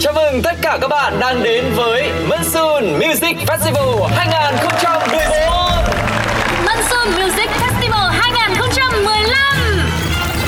Chào 0.00 0.12
mừng 0.12 0.42
tất 0.42 0.54
cả 0.62 0.78
các 0.80 0.88
bạn 0.88 1.20
đang 1.20 1.42
đến 1.42 1.64
với 1.74 2.10
Monsoon 2.28 2.84
Music 2.98 3.36
Festival 3.46 4.06
2014 4.06 5.10
Monsoon 6.66 7.08
Music 7.20 7.50
Festival 7.60 8.10
2015 8.10 9.36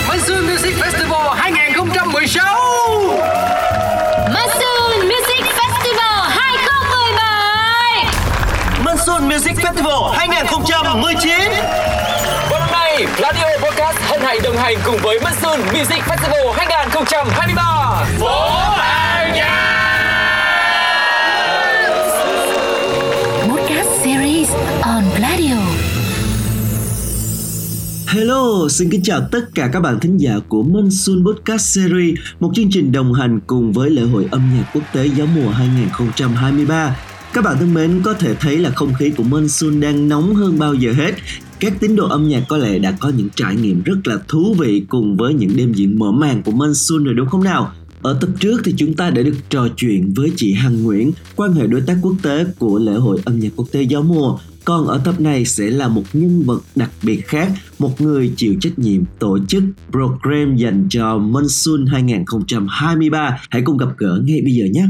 Monsoon 0.09 0.47
Music 0.47 0.75
Festival 0.81 1.35
2016 1.35 2.45
Monsoon 4.35 5.09
Music 5.09 5.47
Festival 5.55 6.23
2017 6.29 8.05
Monsoon 8.85 9.29
Music 9.29 9.57
Festival 9.57 10.11
2019 10.13 11.33
Và 12.51 12.59
năm 12.59 12.69
nay, 12.73 13.07
Radio 13.19 13.47
Podcast 13.63 13.99
hân 14.01 14.21
hạnh 14.21 14.39
đồng 14.43 14.57
hành 14.57 14.77
cùng 14.85 14.99
với 15.03 15.21
Monsoon 15.21 15.61
Music 15.61 16.03
Festival 16.09 16.53
2023 16.57 18.05
Phố 18.21 18.63
Hello, 28.15 28.69
xin 28.69 28.91
kính 28.91 29.03
chào 29.03 29.29
tất 29.33 29.55
cả 29.55 29.71
các 29.73 29.81
bạn 29.81 30.01
thính 30.01 30.17
giả 30.17 30.39
của 30.49 30.63
Monsoon 30.63 31.25
Podcast 31.25 31.75
Series, 31.75 32.19
một 32.41 32.51
chương 32.55 32.71
trình 32.71 32.93
đồng 32.93 33.13
hành 33.13 33.41
cùng 33.47 33.73
với 33.73 33.91
lễ 33.91 34.03
hội 34.03 34.29
âm 34.31 34.51
nhạc 34.55 34.71
quốc 34.75 34.83
tế 34.93 35.07
gió 35.07 35.27
mùa 35.37 35.51
2023. 35.51 36.97
Các 37.33 37.45
bạn 37.45 37.57
thân 37.59 37.75
mến, 37.75 38.01
có 38.05 38.15
thể 38.15 38.35
thấy 38.35 38.59
là 38.59 38.71
không 38.71 38.95
khí 38.95 39.11
của 39.11 39.23
Monsoon 39.23 39.81
đang 39.81 40.09
nóng 40.09 40.35
hơn 40.35 40.59
bao 40.59 40.75
giờ 40.75 40.93
hết. 40.93 41.15
Các 41.61 41.73
tín 41.81 41.97
đồ 41.97 42.09
âm 42.09 42.29
nhạc 42.29 42.43
có 42.49 42.57
lẽ 42.57 42.79
đã 42.79 42.97
có 43.01 43.09
những 43.09 43.29
trải 43.35 43.57
nghiệm 43.57 43.83
rất 43.83 43.97
là 44.05 44.19
thú 44.29 44.55
vị 44.59 44.83
cùng 44.89 45.17
với 45.17 45.35
những 45.35 45.57
đêm 45.57 45.73
diễn 45.73 45.99
mở 45.99 46.13
màn 46.13 46.43
của 46.43 46.53
Monsoon 46.53 47.05
rồi 47.05 47.15
đúng 47.15 47.29
không 47.29 47.45
nào? 47.45 47.73
Ở 48.03 48.19
tập 48.21 48.31
trước 48.41 48.61
thì 48.65 48.75
chúng 48.77 48.95
ta 48.95 49.11
đã 49.11 49.23
được 49.23 49.37
trò 49.49 49.69
chuyện 49.77 50.13
với 50.17 50.33
chị 50.37 50.53
Hằng 50.53 50.83
Nguyễn, 50.83 51.13
quan 51.37 51.53
hệ 51.53 51.67
đối 51.67 51.81
tác 51.81 51.97
quốc 52.03 52.15
tế 52.23 52.45
của 52.59 52.79
lễ 52.79 52.93
hội 52.93 53.19
âm 53.25 53.41
nhạc 53.41 53.51
quốc 53.57 53.67
tế 53.73 53.83
gió 53.83 54.01
mùa. 54.01 54.39
Còn 54.65 54.87
ở 54.87 55.01
tập 55.05 55.15
này 55.21 55.45
sẽ 55.45 55.65
là 55.65 55.89
một 55.89 56.03
nhân 56.13 56.43
vật 56.47 56.61
đặc 56.75 56.91
biệt 57.03 57.29
khác, 57.29 57.49
một 57.79 58.01
người 58.01 58.33
chịu 58.37 58.55
trách 58.61 58.79
nhiệm 58.79 59.05
tổ 59.19 59.39
chức 59.49 59.63
program 59.91 60.57
dành 60.57 60.87
cho 60.91 61.19
Monsoon 61.19 61.87
2023. 61.87 63.39
Hãy 63.51 63.63
cùng 63.65 63.77
gặp 63.77 63.89
gỡ 63.97 64.21
ngay 64.25 64.41
bây 64.45 64.53
giờ 64.53 64.65
nhé. 64.73 64.87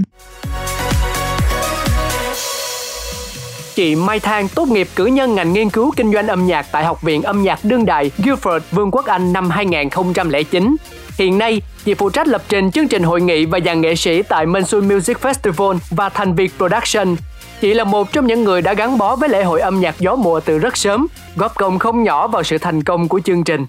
Chị 3.75 3.95
Mai 3.95 4.20
Thang 4.20 4.48
tốt 4.55 4.69
nghiệp 4.69 4.89
cử 4.97 5.06
nhân 5.06 5.34
ngành 5.34 5.53
nghiên 5.53 5.70
cứu 5.70 5.93
kinh 5.97 6.12
doanh 6.12 6.27
âm 6.27 6.47
nhạc 6.47 6.67
tại 6.73 6.84
Học 6.84 7.03
viện 7.03 7.23
Âm 7.23 7.43
nhạc 7.43 7.65
Đương 7.65 7.87
đại 7.87 8.11
Guildford, 8.19 8.61
Vương 8.70 8.91
quốc 8.91 9.06
Anh 9.06 9.33
năm 9.33 9.50
2009. 9.50 10.77
Hiện 11.19 11.39
nay, 11.39 11.62
chị 11.84 11.95
phụ 11.95 12.11
trách 12.11 12.28
lập 12.28 12.43
trình 12.48 12.70
chương 12.70 12.89
trình 12.89 13.03
hội 13.03 13.20
nghị 13.20 13.45
và 13.45 13.59
dàn 13.65 13.81
nghệ 13.81 13.95
sĩ 13.95 14.23
tại 14.23 14.47
Monsoon 14.47 14.89
Music 14.89 15.17
Festival 15.17 15.78
và 15.91 16.09
Thành 16.09 16.34
Việt 16.34 16.53
Production. 16.56 17.17
Chị 17.62 17.74
là 17.74 17.84
một 17.84 18.12
trong 18.12 18.27
những 18.27 18.44
người 18.44 18.62
đã 18.62 18.74
gắn 18.74 18.98
bó 18.98 19.16
với 19.16 19.28
lễ 19.28 19.44
hội 19.44 19.60
âm 19.60 19.80
nhạc 19.80 20.00
gió 20.00 20.16
mùa 20.16 20.41
từ 20.41 20.58
rất 20.58 20.77
sớm, 20.77 21.06
góp 21.36 21.55
công 21.55 21.78
không 21.78 22.02
nhỏ 22.02 22.27
vào 22.27 22.42
sự 22.42 22.58
thành 22.58 22.82
công 22.82 23.08
của 23.08 23.20
chương 23.24 23.44
trình. 23.44 23.66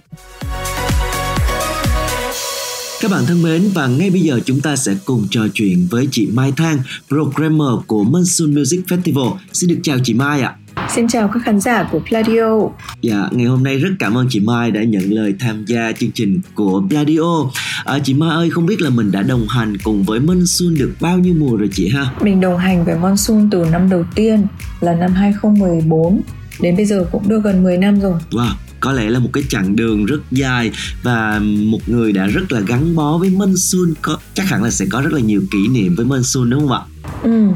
Các 3.02 3.12
bạn 3.12 3.24
thân 3.28 3.44
mến 3.44 3.70
và 3.74 3.88
ngay 3.88 4.10
bây 4.10 4.22
giờ 4.22 4.40
chúng 4.46 4.62
ta 4.62 4.76
sẽ 4.76 4.92
cùng 5.06 5.28
trò 5.32 5.42
chuyện 5.54 5.88
với 5.92 6.08
chị 6.12 6.28
Mai 6.34 6.54
Thang, 6.58 6.78
programmer 7.08 7.86
của 7.88 8.04
Monsoon 8.04 8.56
Music 8.56 8.80
Festival. 8.88 9.34
Xin 9.54 9.70
được 9.70 9.80
chào 9.84 9.98
chị 10.04 10.14
Mai 10.14 10.42
ạ. 10.42 10.56
Xin 10.96 11.08
chào 11.08 11.28
các 11.28 11.44
khán 11.46 11.60
giả 11.60 11.88
của 11.92 12.00
Pladio. 12.10 12.60
Dạ, 13.02 13.30
ngày 13.32 13.46
hôm 13.46 13.64
nay 13.64 13.78
rất 13.78 13.90
cảm 14.00 14.18
ơn 14.18 14.28
chị 14.30 14.40
Mai 14.40 14.72
đã 14.72 14.84
nhận 14.84 15.04
lời 15.14 15.34
tham 15.40 15.66
gia 15.66 15.92
chương 15.92 16.12
trình 16.12 16.42
của 16.56 16.84
Pladio. 16.90 17.50
À, 17.86 18.00
chị 18.00 18.14
Mai 18.14 18.30
ơi, 18.30 18.50
không 18.50 18.66
biết 18.66 18.82
là 18.82 18.90
mình 18.90 19.12
đã 19.12 19.22
đồng 19.22 19.48
hành 19.48 19.78
cùng 19.84 20.04
với 20.04 20.20
Monsoon 20.20 20.74
được 20.74 20.94
bao 21.02 21.18
nhiêu 21.18 21.34
mùa 21.38 21.56
rồi 21.56 21.70
chị 21.74 21.90
ha? 21.90 22.06
Mình 22.22 22.42
đồng 22.42 22.58
hành 22.58 22.86
với 22.86 22.96
Monsoon 22.96 23.50
từ 23.52 23.66
năm 23.72 23.90
đầu 23.90 24.06
tiên 24.16 24.46
là 24.82 24.96
năm 24.96 25.14
2014 25.14 26.22
đến 26.62 26.76
bây 26.76 26.86
giờ 26.86 27.06
cũng 27.12 27.30
được 27.30 27.44
gần 27.44 27.64
10 27.64 27.78
năm 27.78 28.00
rồi. 28.00 28.20
Wow, 28.32 28.54
có 28.80 28.92
lẽ 28.92 29.10
là 29.10 29.20
một 29.20 29.30
cái 29.34 29.44
chặng 29.50 29.76
đường 29.76 30.06
rất 30.06 30.20
dài 30.32 30.72
và 31.04 31.40
một 31.44 31.80
người 31.88 32.12
đã 32.12 32.28
rất 32.28 32.52
là 32.52 32.60
gắn 32.60 32.96
bó 32.96 33.18
với 33.18 33.30
Monsoon 33.30 33.94
có 34.02 34.18
chắc 34.34 34.50
hẳn 34.50 34.64
là 34.64 34.72
sẽ 34.72 34.86
có 34.90 35.02
rất 35.02 35.14
là 35.14 35.20
nhiều 35.20 35.42
kỷ 35.52 35.68
niệm 35.68 35.96
với 35.96 36.06
Monsoon 36.06 36.50
đúng 36.50 36.68
không 36.68 36.72
ạ? 36.72 36.82
Ừ, 37.24 37.48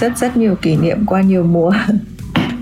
rất 0.00 0.18
rất 0.18 0.36
nhiều 0.36 0.54
kỷ 0.54 0.76
niệm 0.76 1.06
qua 1.06 1.22
nhiều 1.22 1.44
mùa. 1.44 1.72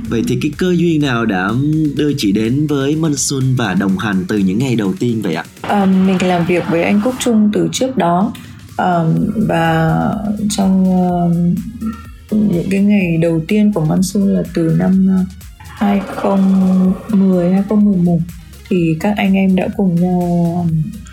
Vậy 0.08 0.22
thì 0.28 0.38
cái 0.42 0.50
cơ 0.58 0.74
duyên 0.76 1.02
nào 1.02 1.26
đã 1.26 1.50
đưa 1.96 2.12
chị 2.16 2.32
đến 2.32 2.66
với 2.66 2.96
Monsoon 2.96 3.54
và 3.56 3.74
đồng 3.74 3.98
hành 3.98 4.24
từ 4.28 4.38
những 4.38 4.58
ngày 4.58 4.76
đầu 4.76 4.94
tiên 4.98 5.22
vậy 5.22 5.34
ạ? 5.34 5.44
À, 5.62 5.84
mình 5.84 6.22
làm 6.22 6.46
việc 6.46 6.64
với 6.70 6.82
anh 6.82 7.00
Quốc 7.04 7.14
Trung 7.18 7.50
từ 7.52 7.68
trước 7.72 7.96
đó 7.96 8.32
à, 8.76 8.98
và 9.48 10.12
trong 10.50 10.84
uh, 10.84 11.32
những 12.30 12.66
cái 12.70 12.80
ngày 12.80 13.16
đầu 13.22 13.42
tiên 13.48 13.72
của 13.72 13.84
Monsoon 13.84 14.34
là 14.34 14.42
từ 14.54 14.76
năm 14.78 15.06
2010 15.58 17.52
2011 17.52 18.18
thì 18.68 18.96
các 19.00 19.14
anh 19.16 19.34
em 19.34 19.56
đã 19.56 19.68
cùng 19.76 19.94
nhau 19.94 20.20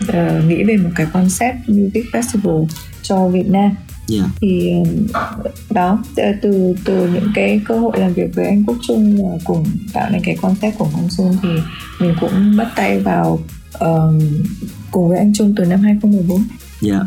uh, 0.02 0.44
nghĩ 0.48 0.64
về 0.64 0.76
một 0.76 0.90
cái 0.96 1.06
concept 1.12 1.56
music 1.68 2.04
festival 2.12 2.66
cho 3.02 3.28
Việt 3.28 3.46
Nam 3.46 3.70
Yeah. 4.12 4.30
thì 4.40 4.72
đó 5.70 5.98
từ 6.42 6.74
từ 6.84 7.08
những 7.08 7.28
cái 7.34 7.60
cơ 7.68 7.78
hội 7.78 8.00
làm 8.00 8.12
việc 8.12 8.34
với 8.34 8.46
anh 8.46 8.64
Quốc 8.66 8.76
Trung 8.88 9.16
và 9.16 9.38
cùng 9.44 9.64
tạo 9.92 10.10
nên 10.10 10.22
cái 10.24 10.36
concept 10.42 10.78
của 10.78 10.88
Monsoon 10.92 11.32
thì 11.42 11.48
mình 12.00 12.14
cũng 12.20 12.56
bắt 12.56 12.68
tay 12.76 13.00
vào 13.00 13.40
uh, 13.84 14.22
cùng 14.90 15.08
với 15.08 15.18
anh 15.18 15.32
Trung 15.34 15.54
từ 15.56 15.64
năm 15.64 15.80
2014. 15.80 16.44
Dạ. 16.80 16.94
Yeah. 16.94 17.06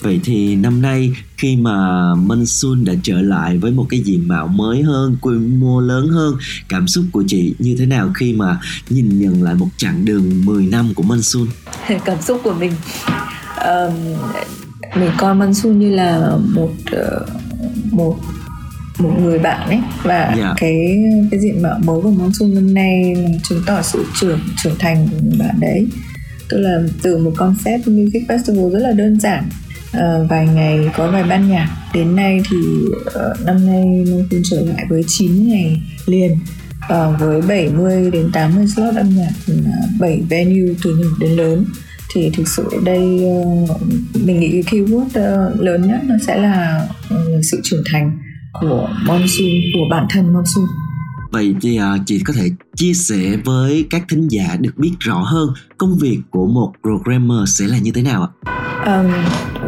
Vậy 0.00 0.20
thì 0.24 0.56
năm 0.56 0.82
nay 0.82 1.12
khi 1.36 1.56
mà 1.56 2.14
Monsoon 2.14 2.84
đã 2.84 2.92
trở 3.02 3.20
lại 3.20 3.58
với 3.58 3.70
một 3.70 3.86
cái 3.90 4.00
diện 4.00 4.28
mạo 4.28 4.46
mới 4.46 4.82
hơn, 4.82 5.16
quy 5.20 5.34
mô 5.34 5.80
lớn 5.80 6.08
hơn, 6.08 6.34
cảm 6.68 6.88
xúc 6.88 7.04
của 7.12 7.24
chị 7.26 7.54
như 7.58 7.76
thế 7.78 7.86
nào 7.86 8.10
khi 8.14 8.32
mà 8.32 8.60
nhìn 8.88 9.20
nhận 9.20 9.42
lại 9.42 9.54
một 9.54 9.68
chặng 9.76 10.04
đường 10.04 10.44
10 10.44 10.66
năm 10.66 10.94
của 10.94 11.02
Monsoon? 11.02 11.46
cảm 12.04 12.22
xúc 12.22 12.40
của 12.44 12.54
mình 12.54 12.72
um, 13.64 13.94
mình 15.00 15.10
coi 15.18 15.34
Monsoon 15.34 15.78
như 15.78 15.90
là 15.90 16.36
một 16.54 16.72
uh, 16.96 17.28
một 17.92 18.16
một 18.98 19.12
người 19.22 19.38
bạn 19.38 19.68
ấy. 19.68 19.80
Và 20.02 20.34
yeah. 20.38 20.56
cái 20.56 21.04
cái 21.30 21.40
diện 21.40 21.62
mạo 21.62 21.78
mới 21.84 22.00
của 22.02 22.10
Monsoon 22.10 22.54
năm 22.54 22.74
nay 22.74 23.16
chứng 23.42 23.62
tỏ 23.66 23.82
sự 23.82 24.04
trưởng 24.20 24.40
trưởng 24.62 24.78
thành 24.78 25.08
của 25.10 25.16
người 25.22 25.38
bạn 25.38 25.60
đấy. 25.60 25.88
Tức 26.48 26.58
là 26.58 26.78
từ 27.02 27.18
một 27.18 27.32
concept 27.36 27.88
music 27.88 28.22
festival 28.28 28.70
rất 28.70 28.78
là 28.78 28.92
đơn 28.92 29.20
giản 29.20 29.48
uh, 29.96 30.30
vài 30.30 30.46
ngày 30.46 30.90
có 30.96 31.10
vài 31.10 31.22
ban 31.22 31.48
nhạc. 31.48 31.68
Đến 31.94 32.16
nay 32.16 32.40
thì 32.50 32.56
uh, 33.00 33.46
năm 33.46 33.66
nay 33.66 33.84
Monsoon 33.84 34.42
trở 34.50 34.60
lại 34.60 34.86
với 34.88 35.04
9 35.06 35.48
ngày 35.48 35.82
liền 36.06 36.38
uh, 36.92 37.20
với 37.20 37.42
70 37.42 38.10
đến 38.10 38.30
80 38.32 38.66
slot 38.76 38.94
âm 38.94 39.16
nhạc 39.16 39.32
uh, 39.52 40.00
7 40.00 40.22
venue 40.28 40.74
từ 40.82 40.96
nhỏ 40.96 41.08
đến 41.20 41.30
lớn 41.30 41.64
thì 42.14 42.30
thực 42.34 42.48
sự 42.48 42.68
đây 42.84 43.00
mình 44.14 44.40
nghĩ 44.40 44.50
cái 44.50 44.62
keyword 44.62 45.50
lớn 45.58 45.88
nhất 45.88 46.00
nó 46.04 46.14
sẽ 46.26 46.36
là 46.36 46.88
sự 47.42 47.60
trưởng 47.64 47.82
thành 47.92 48.18
của 48.60 48.88
Monsoon 49.06 49.50
của 49.74 49.86
bản 49.90 50.06
thân 50.10 50.32
Monsoon 50.32 50.66
Vậy 51.36 51.54
thì 51.62 51.80
chị 52.06 52.22
có 52.24 52.32
thể 52.36 52.50
chia 52.76 52.92
sẻ 52.94 53.36
với 53.44 53.86
các 53.90 54.02
thính 54.08 54.28
giả 54.30 54.56
được 54.60 54.78
biết 54.78 54.92
rõ 54.98 55.18
hơn 55.18 55.48
công 55.78 55.98
việc 56.00 56.18
của 56.30 56.46
một 56.46 56.72
programmer 56.82 57.38
sẽ 57.46 57.66
là 57.66 57.78
như 57.78 57.90
thế 57.94 58.02
nào 58.02 58.22
ạ? 58.22 58.30
Um, 58.86 59.06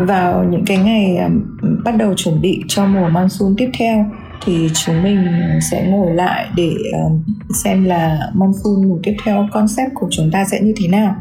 vào 0.07 0.45
những 0.45 0.65
cái 0.67 0.77
ngày 0.77 1.17
um, 1.17 1.41
bắt 1.85 1.97
đầu 1.97 2.15
chuẩn 2.15 2.41
bị 2.41 2.63
cho 2.69 2.87
mùa 2.87 3.09
monsoon 3.09 3.55
tiếp 3.57 3.71
theo 3.79 4.11
thì 4.45 4.69
chúng 4.75 5.03
mình 5.03 5.27
sẽ 5.71 5.87
ngồi 5.91 6.15
lại 6.15 6.49
để 6.57 6.73
um, 6.93 7.23
xem 7.65 7.85
là 7.85 8.19
monsoon 8.35 8.89
mùa 8.89 8.99
tiếp 9.03 9.17
theo 9.25 9.49
concept 9.53 9.91
của 9.95 10.09
chúng 10.11 10.31
ta 10.31 10.45
sẽ 10.51 10.61
như 10.63 10.73
thế 10.77 10.89
nào 10.89 11.17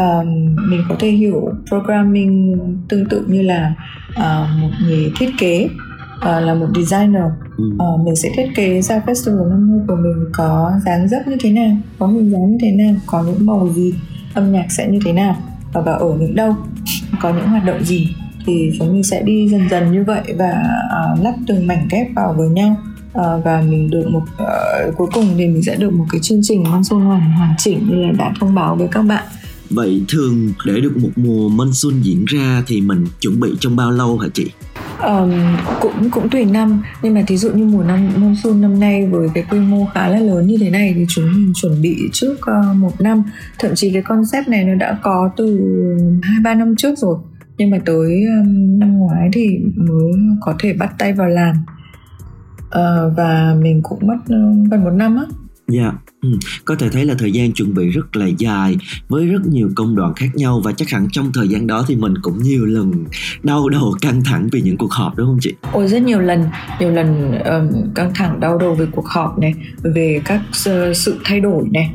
uh, 0.00 0.26
mình 0.68 0.80
có 0.88 0.96
thể 0.98 1.10
hiểu 1.10 1.50
programming 1.68 2.58
tương 2.88 3.08
tự 3.08 3.24
như 3.28 3.42
là 3.42 3.74
uh, 4.10 4.60
một 4.62 4.70
người 4.84 5.12
thiết 5.18 5.30
kế 5.38 5.68
uh, 6.16 6.24
là 6.24 6.54
một 6.54 6.66
designer. 6.74 7.24
Uh, 7.62 8.00
mình 8.04 8.16
sẽ 8.16 8.28
thiết 8.36 8.46
kế 8.56 8.82
ra 8.82 9.02
festival 9.06 9.50
năm 9.50 9.70
nay 9.70 9.80
của 9.88 9.96
mình 9.96 10.24
có 10.32 10.72
dáng 10.86 11.08
dấp 11.08 11.28
như 11.28 11.36
thế 11.40 11.50
nào 11.50 11.76
có 11.98 12.06
hình 12.06 12.30
dáng 12.30 12.50
như 12.50 12.58
thế 12.60 12.72
nào 12.72 12.94
có 13.06 13.22
những 13.22 13.46
màu 13.46 13.68
gì 13.74 13.94
âm 14.34 14.52
nhạc 14.52 14.66
sẽ 14.68 14.88
như 14.88 14.98
thế 15.04 15.12
nào 15.12 15.36
và, 15.72 15.80
và 15.80 15.92
ở 15.92 16.16
những 16.20 16.34
đâu 16.34 16.54
có 17.20 17.32
những 17.32 17.48
hoạt 17.48 17.64
động 17.64 17.84
gì. 17.84 18.08
Thì 18.46 18.70
chúng 18.78 18.92
mình 18.92 19.02
sẽ 19.02 19.22
đi 19.22 19.48
dần 19.48 19.68
dần 19.70 19.92
như 19.92 20.04
vậy 20.04 20.22
và 20.38 20.62
uh, 21.14 21.24
lắp 21.24 21.34
từng 21.46 21.66
mảnh 21.66 21.88
ghép 21.90 22.06
vào 22.16 22.34
với 22.38 22.48
nhau. 22.48 22.76
Uh, 23.18 23.44
và 23.44 23.62
mình 23.68 23.90
được 23.90 24.08
một 24.10 24.22
uh, 24.22 24.96
cuối 24.96 25.08
cùng 25.14 25.24
thì 25.36 25.46
mình 25.46 25.62
sẽ 25.62 25.76
được 25.76 25.92
một 25.92 26.04
cái 26.10 26.20
chương 26.20 26.40
trình 26.42 26.64
monsoon 26.70 27.00
hoàn 27.00 27.20
hoàn 27.20 27.54
chỉnh 27.58 27.86
như 27.88 27.94
là 27.94 28.12
đã 28.18 28.32
thông 28.40 28.54
báo 28.54 28.76
với 28.76 28.88
các 28.88 29.02
bạn 29.02 29.24
Vậy 29.70 30.04
thường 30.08 30.52
để 30.66 30.80
được 30.80 30.96
một 30.96 31.10
mùa 31.16 31.48
monsoon 31.48 32.00
diễn 32.02 32.24
ra 32.24 32.62
thì 32.66 32.80
mình 32.80 33.06
chuẩn 33.20 33.40
bị 33.40 33.48
trong 33.60 33.76
bao 33.76 33.90
lâu 33.90 34.18
hả 34.18 34.28
chị? 34.34 34.50
Um, 35.02 35.32
cũng 35.80 36.10
cũng 36.10 36.28
tùy 36.30 36.44
năm. 36.44 36.82
Nhưng 37.02 37.14
mà 37.14 37.22
thí 37.26 37.36
dụ 37.36 37.50
như 37.50 37.64
mùa 37.64 37.82
năm 37.82 38.08
monsoon 38.16 38.60
năm 38.60 38.80
nay 38.80 39.06
với 39.06 39.28
cái 39.34 39.44
quy 39.50 39.58
mô 39.58 39.86
khá 39.94 40.08
là 40.08 40.18
lớn 40.18 40.46
như 40.46 40.56
thế 40.60 40.70
này 40.70 40.92
thì 40.96 41.04
chúng 41.08 41.24
mình 41.24 41.52
chuẩn 41.54 41.82
bị 41.82 41.96
trước 42.12 42.34
uh, 42.34 42.76
một 42.76 43.00
năm. 43.00 43.22
Thậm 43.58 43.70
chí 43.74 43.92
cái 43.92 44.02
concept 44.02 44.48
này 44.48 44.64
nó 44.64 44.74
đã 44.74 44.98
có 45.02 45.30
từ 45.36 45.60
hai 46.22 46.36
ba 46.44 46.54
năm 46.54 46.76
trước 46.76 46.98
rồi. 46.98 47.18
Nhưng 47.58 47.70
mà 47.70 47.78
tới 47.84 48.24
um, 48.40 48.78
năm 48.78 48.98
ngoái 48.98 49.28
thì 49.32 49.58
mới 49.76 50.12
có 50.40 50.54
thể 50.58 50.72
bắt 50.72 50.94
tay 50.98 51.12
vào 51.12 51.28
làm. 51.28 51.56
Uh, 52.66 53.16
và 53.16 53.56
mình 53.62 53.80
cũng 53.82 54.06
mất 54.06 54.16
uh, 54.16 54.70
gần 54.70 54.84
một 54.84 54.90
năm 54.90 55.16
á. 55.16 55.24
Dạ, 55.68 55.82
yeah. 55.82 55.94
ừ. 56.22 56.28
có 56.64 56.74
thể 56.74 56.88
thấy 56.88 57.04
là 57.04 57.14
thời 57.18 57.32
gian 57.32 57.52
chuẩn 57.52 57.74
bị 57.74 57.90
rất 57.90 58.16
là 58.16 58.26
dài 58.26 58.76
với 59.08 59.26
rất 59.26 59.46
nhiều 59.46 59.70
công 59.76 59.96
đoạn 59.96 60.14
khác 60.14 60.26
nhau 60.34 60.60
và 60.64 60.72
chắc 60.72 60.90
hẳn 60.90 61.08
trong 61.12 61.32
thời 61.34 61.48
gian 61.48 61.66
đó 61.66 61.84
thì 61.88 61.96
mình 61.96 62.14
cũng 62.22 62.42
nhiều 62.42 62.66
lần 62.66 63.04
đau 63.42 63.68
đầu 63.68 63.94
căng 64.00 64.24
thẳng 64.24 64.48
vì 64.52 64.60
những 64.60 64.76
cuộc 64.76 64.92
họp 64.92 65.16
đúng 65.16 65.26
không 65.26 65.38
chị? 65.40 65.54
Ôi 65.72 65.88
rất 65.88 66.02
nhiều 66.02 66.20
lần, 66.20 66.44
nhiều 66.80 66.90
lần 66.90 67.32
um, 67.32 67.92
căng 67.94 68.10
thẳng 68.14 68.40
đau 68.40 68.58
đầu 68.58 68.74
về 68.74 68.86
cuộc 68.92 69.06
họp 69.06 69.38
này, 69.38 69.54
về 69.82 70.20
các 70.24 70.40
sự 70.94 71.16
thay 71.24 71.40
đổi 71.40 71.64
này 71.72 71.90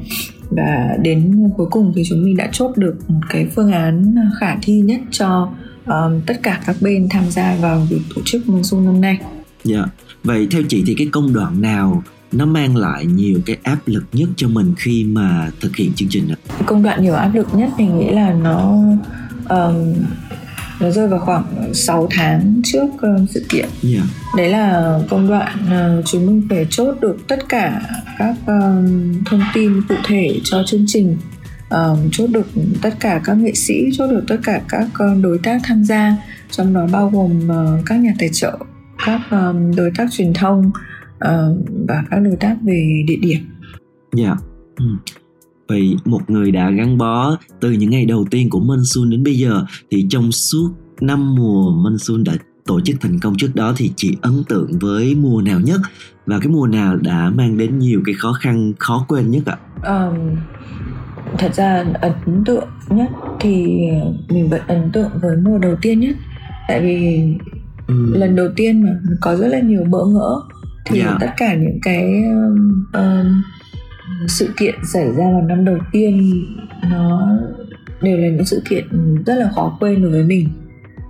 và 0.49 0.97
đến 1.01 1.49
cuối 1.57 1.67
cùng 1.71 1.93
thì 1.95 2.03
chúng 2.09 2.23
mình 2.23 2.37
đã 2.37 2.49
chốt 2.51 2.77
được 2.77 2.95
một 3.07 3.21
cái 3.29 3.47
phương 3.55 3.71
án 3.71 4.15
khả 4.39 4.55
thi 4.61 4.73
nhất 4.79 5.01
cho 5.11 5.49
um, 5.85 6.21
tất 6.25 6.39
cả 6.43 6.61
các 6.65 6.75
bên 6.81 7.07
tham 7.09 7.23
gia 7.29 7.55
vào 7.55 7.87
việc 7.89 8.01
tổ 8.15 8.21
chức 8.25 8.49
Monsoon 8.49 8.85
năm 8.85 9.01
nay. 9.01 9.17
Dạ, 9.63 9.77
yeah. 9.77 9.89
vậy 10.23 10.47
theo 10.51 10.61
chị 10.69 10.83
thì 10.87 10.95
cái 10.97 11.07
công 11.11 11.33
đoạn 11.33 11.61
nào 11.61 12.03
nó 12.31 12.45
mang 12.45 12.75
lại 12.75 13.05
nhiều 13.05 13.39
cái 13.45 13.57
áp 13.63 13.77
lực 13.85 14.03
nhất 14.13 14.29
cho 14.35 14.47
mình 14.47 14.73
khi 14.77 15.03
mà 15.03 15.51
thực 15.59 15.75
hiện 15.75 15.91
chương 15.95 16.09
trình 16.09 16.27
này? 16.27 16.37
Công 16.65 16.83
đoạn 16.83 17.03
nhiều 17.03 17.13
áp 17.13 17.31
lực 17.33 17.47
nhất 17.53 17.69
mình 17.77 17.99
nghĩ 17.99 18.11
là 18.11 18.33
nó 18.33 18.77
um, 19.49 19.93
nó 20.79 20.91
rơi 20.91 21.07
vào 21.07 21.19
khoảng 21.19 21.73
6 21.73 22.07
tháng 22.11 22.61
trước 22.63 22.87
uh, 22.93 23.29
sự 23.29 23.45
kiện. 23.49 23.69
Yeah. 23.83 23.95
Dạ. 23.95 24.03
Đấy 24.37 24.49
là 24.49 24.99
công 25.09 25.27
đoạn 25.27 25.57
uh, 25.65 26.05
chúng 26.05 26.25
mình 26.25 26.47
phải 26.49 26.67
chốt 26.69 26.95
được 27.01 27.17
tất 27.27 27.49
cả 27.49 27.81
các 28.17 28.35
uh, 28.41 28.89
thông 29.25 29.41
tin 29.53 29.81
cụ 29.89 29.95
thể 30.05 30.39
cho 30.43 30.63
chương 30.67 30.83
trình. 30.87 31.17
Uh, 31.75 31.99
chốt 32.11 32.27
được 32.27 32.47
tất 32.81 32.93
cả 32.99 33.21
các 33.23 33.33
nghệ 33.33 33.51
sĩ, 33.53 33.73
chốt 33.93 34.07
được 34.07 34.23
tất 34.27 34.37
cả 34.43 34.61
các 34.69 34.87
uh, 34.87 35.23
đối 35.23 35.37
tác 35.37 35.61
tham 35.63 35.83
gia, 35.83 36.15
trong 36.51 36.73
đó 36.73 36.87
bao 36.91 37.09
gồm 37.09 37.49
uh, 37.49 37.85
các 37.85 37.99
nhà 37.99 38.13
tài 38.19 38.29
trợ, 38.33 38.57
các 39.05 39.21
um, 39.31 39.75
đối 39.75 39.91
tác 39.97 40.07
truyền 40.11 40.33
thông, 40.33 40.71
uh, 41.25 41.65
và 41.87 42.03
các 42.11 42.19
đối 42.19 42.35
tác 42.35 42.57
về 42.61 43.03
địa 43.07 43.17
điểm. 43.21 43.39
Dạ. 44.13 44.25
Yeah. 44.25 44.37
Ừ. 44.75 44.85
Vậy 45.69 45.95
một 46.05 46.29
người 46.29 46.51
đã 46.51 46.69
gắn 46.69 46.97
bó 46.97 47.37
từ 47.59 47.71
những 47.71 47.89
ngày 47.89 48.05
đầu 48.05 48.25
tiên 48.31 48.49
của 48.49 48.59
Monsoon 48.59 49.09
đến 49.09 49.23
bây 49.23 49.35
giờ 49.35 49.65
thì 49.91 50.05
trong 50.09 50.31
suốt 50.31 50.71
năm 51.01 51.35
mùa 51.35 51.71
Monsoon 51.71 52.23
đã 52.23 52.33
tổ 52.65 52.81
chức 52.81 52.95
thành 53.01 53.19
công 53.19 53.35
trước 53.37 53.51
đó 53.55 53.73
thì 53.77 53.91
chị 53.95 54.17
ấn 54.21 54.43
tượng 54.49 54.79
với 54.79 55.15
mùa 55.15 55.41
nào 55.41 55.59
nhất 55.59 55.79
và 56.25 56.39
cái 56.39 56.47
mùa 56.47 56.67
nào 56.67 56.95
đã 56.97 57.31
mang 57.35 57.57
đến 57.57 57.79
nhiều 57.79 58.01
cái 58.05 58.15
khó 58.15 58.33
khăn 58.33 58.73
khó 58.79 59.05
quên 59.07 59.31
nhất 59.31 59.43
ạ? 59.45 59.57
Um, 59.83 60.35
thật 61.37 61.53
ra 61.55 61.85
ấn 62.01 62.43
tượng 62.45 62.67
nhất 62.89 63.09
thì 63.39 63.65
mình 64.29 64.49
vẫn 64.49 64.61
ấn 64.67 64.91
tượng 64.93 65.09
với 65.21 65.37
mùa 65.37 65.57
đầu 65.57 65.75
tiên 65.81 65.99
nhất 65.99 66.15
tại 66.67 66.81
vì 66.81 67.23
ừ. 67.87 68.13
lần 68.15 68.35
đầu 68.35 68.47
tiên 68.55 68.83
mà 68.83 68.89
có 69.21 69.35
rất 69.35 69.47
là 69.47 69.59
nhiều 69.59 69.83
bỡ 69.89 70.05
ngỡ 70.05 70.41
thì 70.85 70.99
yeah. 70.99 71.11
Dạ. 71.11 71.17
tất 71.27 71.33
cả 71.37 71.55
những 71.55 71.79
cái 71.81 72.23
um, 72.93 73.41
sự 74.27 74.49
kiện 74.57 74.75
xảy 74.93 75.05
ra 75.05 75.31
vào 75.31 75.41
năm 75.41 75.65
đầu 75.65 75.77
tiên 75.91 76.43
nó 76.91 77.37
đều 78.01 78.17
là 78.17 78.27
những 78.27 78.45
sự 78.45 78.61
kiện 78.69 78.87
rất 79.25 79.35
là 79.35 79.49
khó 79.55 79.77
quên 79.79 80.01
đối 80.01 80.11
với 80.11 80.23
mình 80.23 80.49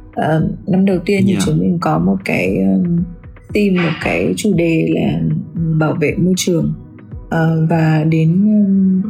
uh, 0.09 0.69
năm 0.69 0.85
đầu 0.85 0.99
tiên 1.05 1.21
thì 1.25 1.31
yeah. 1.31 1.39
Dạ. 1.39 1.45
chúng 1.45 1.59
mình 1.59 1.77
có 1.81 1.99
một 1.99 2.17
cái 2.25 2.57
um, 2.57 3.03
team 3.53 3.75
một 3.85 3.93
cái 4.03 4.33
chủ 4.37 4.53
đề 4.55 4.87
là 4.95 5.19
bảo 5.55 5.93
vệ 5.93 6.15
môi 6.17 6.33
trường 6.37 6.73
uh, 7.25 7.69
và 7.69 8.03
đến 8.09 8.47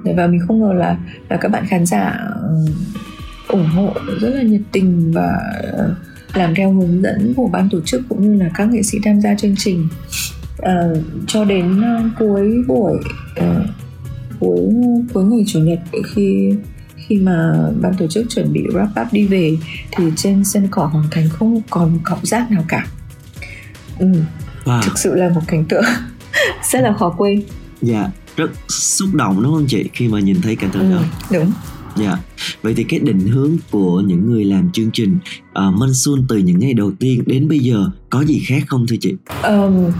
và 0.03 0.27
mình 0.27 0.39
không 0.47 0.59
ngờ 0.59 0.73
là 0.73 0.97
là 1.29 1.37
các 1.37 1.51
bạn 1.51 1.65
khán 1.67 1.85
giả 1.85 2.19
uh, 2.37 2.69
ủng 3.47 3.65
hộ 3.65 3.93
rất 4.21 4.29
là 4.35 4.41
nhiệt 4.41 4.61
tình 4.71 5.11
và 5.11 5.37
uh, 5.73 6.37
làm 6.37 6.55
theo 6.55 6.73
hướng 6.73 7.01
dẫn 7.01 7.33
của 7.33 7.47
ban 7.47 7.69
tổ 7.69 7.81
chức 7.85 8.01
cũng 8.09 8.21
như 8.21 8.43
là 8.43 8.49
các 8.53 8.65
nghệ 8.65 8.83
sĩ 8.83 8.97
tham 9.03 9.21
gia 9.21 9.35
chương 9.35 9.55
trình 9.57 9.87
uh, 10.61 10.97
cho 11.27 11.45
đến 11.45 11.79
uh, 11.79 12.11
cuối 12.19 12.63
buổi 12.67 12.93
uh, 13.39 13.65
cuối 14.39 14.59
cuối 15.13 15.23
ngày 15.23 15.43
chủ 15.47 15.59
nhật 15.59 15.79
khi 16.05 16.53
khi 16.95 17.17
mà 17.17 17.53
ban 17.81 17.93
tổ 17.93 18.07
chức 18.07 18.25
chuẩn 18.29 18.53
bị 18.53 18.61
wrap 18.73 19.01
up 19.01 19.13
đi 19.13 19.27
về 19.27 19.57
thì 19.91 20.03
trên 20.15 20.43
sân 20.43 20.67
cỏ 20.71 20.85
hoàng 20.85 21.07
thành 21.11 21.29
không 21.29 21.61
còn 21.69 21.99
cọng 22.03 22.25
rác 22.25 22.51
nào 22.51 22.63
cả 22.67 22.87
ừ, 23.99 24.07
wow. 24.65 24.81
thực 24.81 24.97
sự 24.97 25.15
là 25.15 25.29
một 25.29 25.41
cảnh 25.47 25.65
tượng 25.65 25.83
rất 26.71 26.81
là 26.81 26.93
khó 26.93 27.15
quên 27.17 27.43
dạ 27.81 28.11
rất 28.37 28.51
xúc 28.67 29.09
động 29.13 29.43
đúng 29.43 29.53
không 29.53 29.65
chị 29.67 29.89
khi 29.93 30.07
mà 30.07 30.19
nhìn 30.19 30.41
thấy 30.41 30.55
cảnh 30.55 30.69
tượng 30.73 30.91
ừ, 30.91 30.95
đó 30.95 31.03
đúng 31.31 31.51
Dạ. 31.95 32.05
Yeah. 32.05 32.19
Vậy 32.61 32.73
thì 32.77 32.83
cái 32.83 32.99
định 32.99 33.19
hướng 33.19 33.57
của 33.71 34.01
những 34.01 34.31
người 34.31 34.45
làm 34.45 34.71
chương 34.71 34.91
trình 34.91 35.17
uh, 35.43 35.73
Monsoon 35.73 36.25
từ 36.29 36.37
những 36.37 36.59
ngày 36.59 36.73
đầu 36.73 36.91
tiên 36.99 37.23
đến 37.25 37.47
bây 37.47 37.59
giờ 37.59 37.89
có 38.09 38.21
gì 38.21 38.41
khác 38.47 38.63
không 38.67 38.87
thưa 38.87 38.95
chị? 39.01 39.13
Um, 39.43 39.91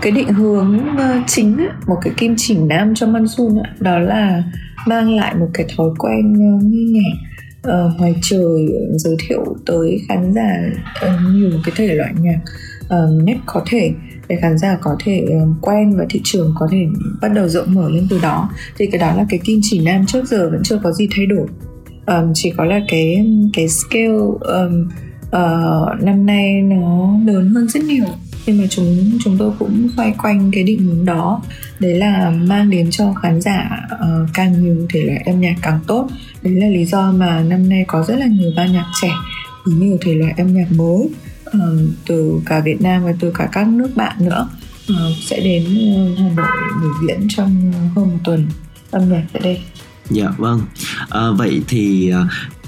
cái 0.00 0.12
định 0.12 0.28
hướng 0.28 0.96
ờ, 0.96 1.14
chính 1.26 1.68
một 1.86 1.96
cái 2.02 2.12
kim 2.16 2.34
chỉ 2.36 2.58
nam 2.58 2.94
cho 2.94 3.06
Monsoon 3.06 3.54
đó 3.80 3.98
là 3.98 4.42
mang 4.86 5.16
lại 5.16 5.34
một 5.34 5.48
cái 5.54 5.66
thói 5.76 5.88
quen 5.98 6.34
ờ, 6.34 6.66
nghe 6.68 6.82
nhạc 6.92 7.16
uh, 7.56 7.62
ờ, 7.62 7.90
ngoài 7.98 8.14
trời 8.22 8.68
giới 8.96 9.16
thiệu 9.28 9.56
tới 9.66 9.98
khán 10.08 10.32
giả 10.34 10.52
uh, 11.06 11.34
nhiều 11.34 11.50
cái 11.64 11.74
thể 11.76 11.94
loại 11.94 12.12
nhạc 12.20 12.40
uh, 12.84 13.22
nhất 13.24 13.36
có 13.46 13.62
thể. 13.66 13.92
Để 14.28 14.36
khán 14.42 14.58
giả 14.58 14.78
có 14.82 14.96
thể 15.04 15.26
quen 15.60 15.96
và 15.96 16.04
thị 16.10 16.20
trường 16.24 16.54
có 16.58 16.68
thể 16.70 16.86
bắt 17.22 17.28
đầu 17.28 17.48
rộng 17.48 17.74
mở 17.74 17.90
lên 17.90 18.06
từ 18.10 18.18
đó. 18.22 18.50
Thì 18.78 18.86
cái 18.86 18.98
đó 18.98 19.14
là 19.16 19.26
cái 19.28 19.40
kim 19.44 19.60
chỉ 19.62 19.80
nam 19.84 20.06
trước 20.06 20.28
giờ 20.28 20.50
vẫn 20.50 20.62
chưa 20.64 20.78
có 20.82 20.92
gì 20.92 21.08
thay 21.16 21.26
đổi. 21.26 21.46
Um, 22.06 22.32
chỉ 22.34 22.52
có 22.56 22.64
là 22.64 22.80
cái 22.88 23.26
cái 23.52 23.68
scale 23.68 24.06
um, 24.40 24.88
uh, 25.26 26.02
năm 26.02 26.26
nay 26.26 26.62
nó 26.62 27.10
lớn 27.26 27.52
hơn 27.54 27.68
rất 27.68 27.84
nhiều 27.84 28.04
nhưng 28.46 28.58
mà 28.58 28.64
chúng 28.70 29.18
chúng 29.24 29.38
tôi 29.38 29.52
cũng 29.58 29.88
xoay 29.96 30.14
quanh 30.18 30.50
cái 30.52 30.62
định 30.62 30.78
hướng 30.78 31.04
đó 31.04 31.42
đấy 31.78 31.94
là 31.94 32.30
mang 32.30 32.70
đến 32.70 32.90
cho 32.90 33.14
khán 33.22 33.40
giả 33.40 33.70
uh, 33.94 34.28
càng 34.34 34.64
nhiều 34.64 34.86
thể 34.90 35.02
loại 35.02 35.22
âm 35.26 35.40
nhạc 35.40 35.54
càng 35.62 35.80
tốt 35.86 36.08
đấy 36.42 36.54
là 36.54 36.68
lý 36.68 36.84
do 36.84 37.12
mà 37.12 37.42
năm 37.42 37.68
nay 37.68 37.84
có 37.88 38.04
rất 38.08 38.16
là 38.18 38.26
nhiều 38.26 38.52
ban 38.56 38.72
nhạc 38.72 38.86
trẻ 39.02 39.10
với 39.64 39.74
nhiều 39.74 39.98
thể 40.00 40.14
loại 40.14 40.34
âm 40.36 40.54
nhạc 40.54 40.72
mới 40.72 41.08
uh, 41.48 41.60
từ 42.06 42.40
cả 42.46 42.60
Việt 42.60 42.82
Nam 42.82 43.04
và 43.04 43.14
từ 43.20 43.32
cả 43.34 43.48
các 43.52 43.68
nước 43.68 43.90
bạn 43.96 44.16
nữa 44.18 44.48
uh, 44.92 44.96
sẽ 45.22 45.40
đến 45.40 45.64
Hà 46.18 46.28
Nội 46.36 46.46
biểu 46.82 46.92
diễn 47.08 47.28
trong 47.28 47.72
hơn 47.96 48.08
một 48.08 48.18
tuần 48.24 48.46
âm 48.90 49.12
nhạc 49.12 49.24
tại 49.32 49.42
đây. 49.44 49.60
Dạ 50.10 50.28
vâng. 50.38 50.60
À, 51.08 51.30
vậy 51.36 51.60
thì 51.68 52.12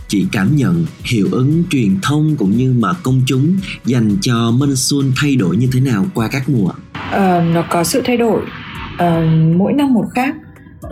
chị 0.08 0.26
cảm 0.32 0.56
nhận 0.56 0.87
hiệu 1.05 1.28
ứng 1.32 1.62
truyền 1.70 1.96
thông 2.02 2.37
cũng 2.37 2.50
như 2.50 2.75
mà 2.78 2.88
công 3.02 3.20
chúng 3.26 3.56
dành 3.84 4.16
cho 4.20 4.50
Minh 4.50 4.76
Xuân 4.76 5.12
thay 5.16 5.37
đổi 5.37 5.56
như 5.56 5.69
thế 5.72 5.81
nào 5.81 6.06
qua 6.14 6.28
các 6.32 6.49
mùa? 6.49 6.71
À, 6.92 7.50
nó 7.54 7.64
có 7.71 7.85
sự 7.85 8.02
thay 8.04 8.16
đổi 8.16 8.42
à, 8.99 9.40
mỗi 9.56 9.73
năm 9.73 9.94
một 9.94 10.04
khác 10.14 10.35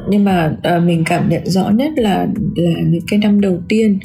nhưng 0.08 0.24
mà 0.24 0.56
à, 0.62 0.78
mình 0.78 1.04
cảm 1.06 1.28
nhận 1.28 1.46
rõ 1.46 1.70
nhất 1.70 1.92
là 1.96 2.26
là 2.56 2.80
những 2.86 3.06
cái 3.08 3.18
năm 3.18 3.40
đầu 3.40 3.62
tiên 3.68 3.98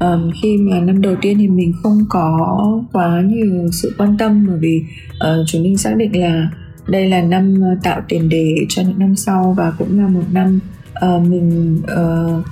um, 0.00 0.30
khi 0.42 0.56
mà 0.56 0.80
năm 0.80 1.02
đầu 1.02 1.16
tiên 1.22 1.38
thì 1.38 1.48
mình 1.48 1.72
không 1.82 2.04
có 2.08 2.58
quá 2.92 3.22
nhiều 3.26 3.68
sự 3.72 3.94
quan 3.98 4.16
tâm 4.18 4.46
bởi 4.48 4.58
vì 4.60 4.82
uh, 5.10 5.46
chúng 5.46 5.62
mình 5.62 5.76
xác 5.76 5.96
định 5.96 6.20
là 6.20 6.50
đây 6.88 7.08
là 7.08 7.22
năm 7.22 7.60
tạo 7.82 8.00
tiền 8.08 8.28
đề 8.28 8.54
cho 8.68 8.82
những 8.82 8.98
năm 8.98 9.16
sau 9.16 9.54
và 9.56 9.72
cũng 9.78 10.00
là 10.00 10.08
một 10.08 10.24
năm 10.32 10.60
uh, 11.06 11.22
mình 11.28 11.80
uh, 11.82 12.44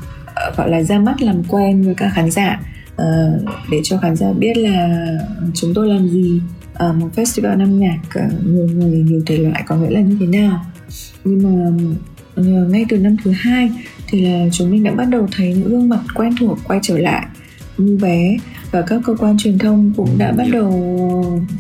gọi 0.57 0.71
là 0.71 0.83
ra 0.83 0.99
mắt 0.99 1.23
làm 1.23 1.43
quen 1.49 1.83
với 1.83 1.95
các 1.95 2.11
khán 2.15 2.31
giả. 2.31 2.61
Uh, 2.95 3.49
để 3.71 3.81
cho 3.85 3.99
khán 3.99 4.17
giả 4.17 4.33
biết 4.39 4.57
là 4.57 5.09
chúng 5.55 5.75
tôi 5.75 5.89
làm 5.89 6.09
gì 6.09 6.41
uh, 6.73 6.97
một 6.97 7.09
festival 7.17 7.61
âm 7.61 7.81
nhạc 7.81 7.99
uh, 8.27 8.47
nhiều 8.47 8.67
người 8.67 8.99
nhiều 8.99 9.23
thể 9.27 9.37
loại 9.37 9.63
có 9.67 9.77
nghĩa 9.77 9.91
là 9.91 10.01
như 10.01 10.17
thế 10.21 10.27
nào. 10.27 10.67
Nhưng 11.25 11.43
mà 11.43 11.85
uh, 12.41 12.71
ngay 12.71 12.85
từ 12.89 12.99
năm 12.99 13.17
thứ 13.25 13.31
hai 13.31 13.71
thì 14.07 14.21
là 14.21 14.47
chúng 14.53 14.71
mình 14.71 14.85
đã 14.85 14.93
bắt 14.93 15.05
đầu 15.05 15.29
thấy 15.33 15.55
những 15.55 15.71
gương 15.71 15.89
mặt 15.89 16.01
quen 16.15 16.35
thuộc 16.41 16.59
quay 16.65 16.81
trở 16.83 16.99
lại 16.99 17.27
như 17.79 17.97
vé 17.97 18.37
và 18.71 18.83
các 18.83 19.01
cơ 19.05 19.15
quan 19.19 19.39
truyền 19.39 19.59
thông 19.59 19.93
cũng 19.97 20.19
đã 20.19 20.33
bắt 20.33 20.47
đầu 20.53 20.71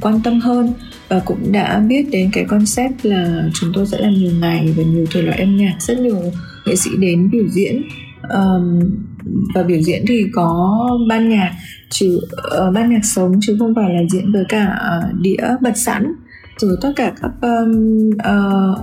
quan 0.00 0.20
tâm 0.24 0.40
hơn 0.40 0.72
và 1.08 1.20
cũng 1.24 1.52
đã 1.52 1.78
biết 1.78 2.06
đến 2.10 2.30
cái 2.32 2.44
concept 2.44 3.06
là 3.06 3.48
chúng 3.54 3.72
tôi 3.74 3.86
sẽ 3.86 3.98
làm 3.98 4.14
nhiều 4.14 4.32
ngày 4.40 4.74
và 4.76 4.82
nhiều 4.82 5.06
thể 5.14 5.22
loại 5.22 5.38
âm 5.38 5.56
nhạc 5.56 5.76
rất 5.80 5.98
nhiều 5.98 6.22
nghệ 6.66 6.76
sĩ 6.76 6.90
đến 6.98 7.30
biểu 7.30 7.48
diễn 7.48 7.82
um, 8.28 8.80
và 9.54 9.62
biểu 9.62 9.80
diễn 9.80 10.04
thì 10.08 10.24
có 10.32 10.80
ban 11.08 11.28
nhạc 11.28 11.52
chứ 11.90 12.20
uh, 12.68 12.74
ban 12.74 12.90
nhạc 12.90 13.04
sống 13.04 13.32
chứ 13.40 13.56
không 13.58 13.74
phải 13.74 13.94
là 13.94 14.00
diễn 14.10 14.32
với 14.32 14.44
cả 14.48 14.78
uh, 14.98 15.20
đĩa 15.20 15.56
bật 15.60 15.76
sẵn. 15.76 16.12
Rồi 16.58 16.76
tất 16.80 16.92
cả 16.96 17.12
các 17.22 17.30
um, 17.42 18.10
uh, 18.10 18.78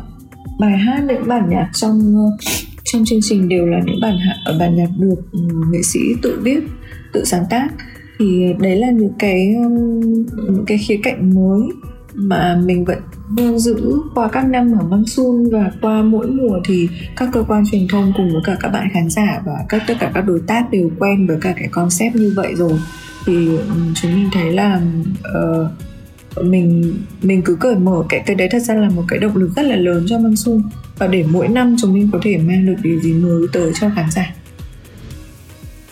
bài 0.60 0.78
hát 0.78 1.04
những 1.08 1.28
bản 1.28 1.50
nhạc 1.50 1.70
trong 1.74 2.16
uh, 2.16 2.40
trong 2.84 3.06
chương 3.06 3.20
trình 3.22 3.50
đều 3.50 3.66
là 3.66 3.80
những 3.86 4.00
bản 4.02 4.18
hạ, 4.18 4.36
bản 4.60 4.76
nhạc 4.76 4.90
được 5.00 5.32
um, 5.32 5.72
nghệ 5.72 5.80
sĩ 5.84 6.00
tự 6.22 6.40
viết 6.44 6.60
tự 7.14 7.24
sáng 7.26 7.44
tác. 7.50 7.68
Thì 8.20 8.54
đấy 8.60 8.76
là 8.76 8.92
những 8.92 9.14
cái 9.20 9.56
um, 9.56 10.02
những 10.36 10.66
cái 10.68 10.78
khía 10.78 11.00
cạnh 11.04 11.36
mới 11.36 11.62
mà 12.14 12.62
mình 12.66 12.86
vẫn 12.86 13.00
lưu 13.38 13.58
giữ 13.58 14.02
qua 14.16 14.28
các 14.28 14.46
năm 14.46 14.72
ở 14.80 14.88
Monsoon 14.88 15.50
và 15.52 15.72
qua 15.82 16.02
mỗi 16.02 16.28
mùa 16.28 16.60
thì 16.66 16.90
các 17.16 17.30
cơ 17.34 17.44
quan 17.48 17.64
truyền 17.72 17.88
thông 17.88 18.14
cùng 18.18 18.34
với 18.34 18.42
cả 18.46 18.56
các 18.60 18.70
bạn 18.70 18.88
khán 18.94 19.10
giả 19.10 19.42
và 19.46 19.54
các 19.70 19.84
tất 19.88 19.94
cả 20.00 20.12
các 20.14 20.22
đối 20.22 20.40
tác 20.48 20.72
đều 20.72 20.92
quen 21.00 21.28
với 21.28 21.38
cả 21.42 21.54
cái 21.58 21.68
concept 21.68 22.16
như 22.16 22.34
vậy 22.36 22.56
rồi 22.56 22.80
thì 23.26 23.50
chúng 23.96 24.16
mình 24.16 24.30
thấy 24.34 24.54
là 24.54 24.82
uh, 25.22 25.68
mình 26.46 26.94
mình 27.22 27.42
cứ 27.42 27.56
cởi 27.56 27.76
mở 27.76 28.04
cái 28.10 28.24
cái 28.26 28.36
đấy 28.36 28.48
thật 28.52 28.60
ra 28.60 28.76
là 28.76 28.90
một 28.90 29.04
cái 29.08 29.20
động 29.20 29.36
lực 29.36 29.50
rất 29.56 29.66
là 29.66 29.76
lớn 29.76 30.06
cho 30.10 30.20
Monsoon 30.20 30.62
và 30.98 31.08
để 31.08 31.26
mỗi 31.30 31.48
năm 31.48 31.76
chúng 31.82 31.94
mình 31.94 32.10
có 32.14 32.20
thể 32.22 32.38
mang 32.38 32.66
được 32.66 32.76
điều 32.84 33.00
gì 33.00 33.14
mới 33.14 33.48
tới 33.54 33.72
cho 33.80 33.90
khán 33.96 34.12
giả. 34.12 34.36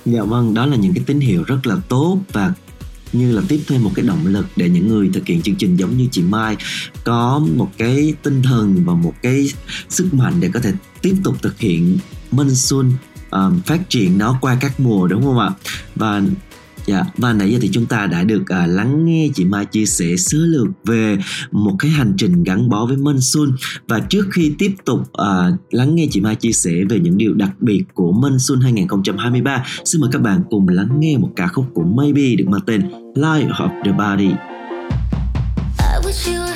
Dạ 0.06 0.22
vâng, 0.24 0.54
đó 0.54 0.66
là 0.66 0.76
những 0.76 0.94
cái 0.94 1.04
tín 1.08 1.20
hiệu 1.20 1.44
rất 1.44 1.68
là 1.68 1.76
tốt 1.90 2.18
và 2.34 2.54
như 3.14 3.32
là 3.32 3.42
tiếp 3.48 3.60
thêm 3.68 3.84
một 3.84 3.92
cái 3.96 4.06
động 4.06 4.28
lực 4.28 4.46
để 4.56 4.70
những 4.70 4.88
người 4.88 5.10
thực 5.14 5.26
hiện 5.26 5.42
chương 5.42 5.56
trình 5.56 5.76
giống 5.76 5.98
như 5.98 6.08
chị 6.12 6.22
Mai 6.22 6.58
có 7.04 7.42
một 7.56 7.72
cái 7.78 8.14
tinh 8.24 8.42
thần 8.42 8.84
và 8.86 8.94
một 8.94 9.14
cái 9.22 9.52
sức 9.90 10.14
mạnh 10.14 10.34
để 10.40 10.50
có 10.54 10.60
thể 10.60 10.74
tiếp 11.02 11.16
tục 11.24 11.36
thực 11.42 11.60
hiện 11.60 11.98
Monsoon 12.32 12.86
um, 12.86 12.96
ờ, 13.30 13.52
phát 13.66 13.90
triển 13.90 14.18
nó 14.18 14.38
qua 14.42 14.58
các 14.62 14.80
mùa 14.80 15.08
đúng 15.08 15.24
không 15.24 15.40
ạ? 15.40 15.50
Và 15.96 16.22
Dạ, 16.90 17.06
và 17.18 17.34
nãy 17.34 17.52
giờ 17.52 17.60
thì 17.62 17.70
chúng 17.74 17.86
ta 17.86 18.06
đã 18.06 18.24
được 18.24 18.44
à, 18.48 18.66
lắng 18.68 19.06
nghe 19.06 19.30
chị 19.36 19.46
Mai 19.46 19.66
chia 19.66 19.86
sẻ 19.86 20.06
sơ 20.18 20.38
lược 20.38 20.68
về 20.86 21.18
một 21.52 21.76
cái 21.80 21.92
hành 21.92 22.14
trình 22.18 22.44
gắn 22.44 22.70
bó 22.70 22.86
với 22.86 22.98
Monsoon 22.98 23.48
và 23.88 24.00
trước 24.00 24.28
khi 24.32 24.56
tiếp 24.58 24.72
tục 24.86 25.00
à, 25.14 25.52
lắng 25.72 25.96
nghe 25.96 26.08
chị 26.12 26.22
Mai 26.22 26.36
chia 26.36 26.52
sẻ 26.52 26.72
về 26.90 27.00
những 27.00 27.18
điều 27.18 27.34
đặc 27.34 27.50
biệt 27.60 27.84
của 27.94 28.12
Monsoon 28.12 28.62
2023, 28.62 29.66
xin 29.86 30.02
mời 30.02 30.10
các 30.14 30.22
bạn 30.22 30.42
cùng 30.50 30.68
lắng 30.68 31.00
nghe 31.00 31.18
một 31.18 31.30
ca 31.36 31.48
khúc 31.48 31.66
của 31.74 31.84
Maybe 31.84 32.36
được 32.38 32.46
mang 32.48 32.62
tên 32.66 32.82
Light 33.16 33.50
of 33.50 33.70
the 33.86 33.92
Body. 33.92 34.32
I 35.80 36.06
wish 36.06 36.34
you 36.34 36.49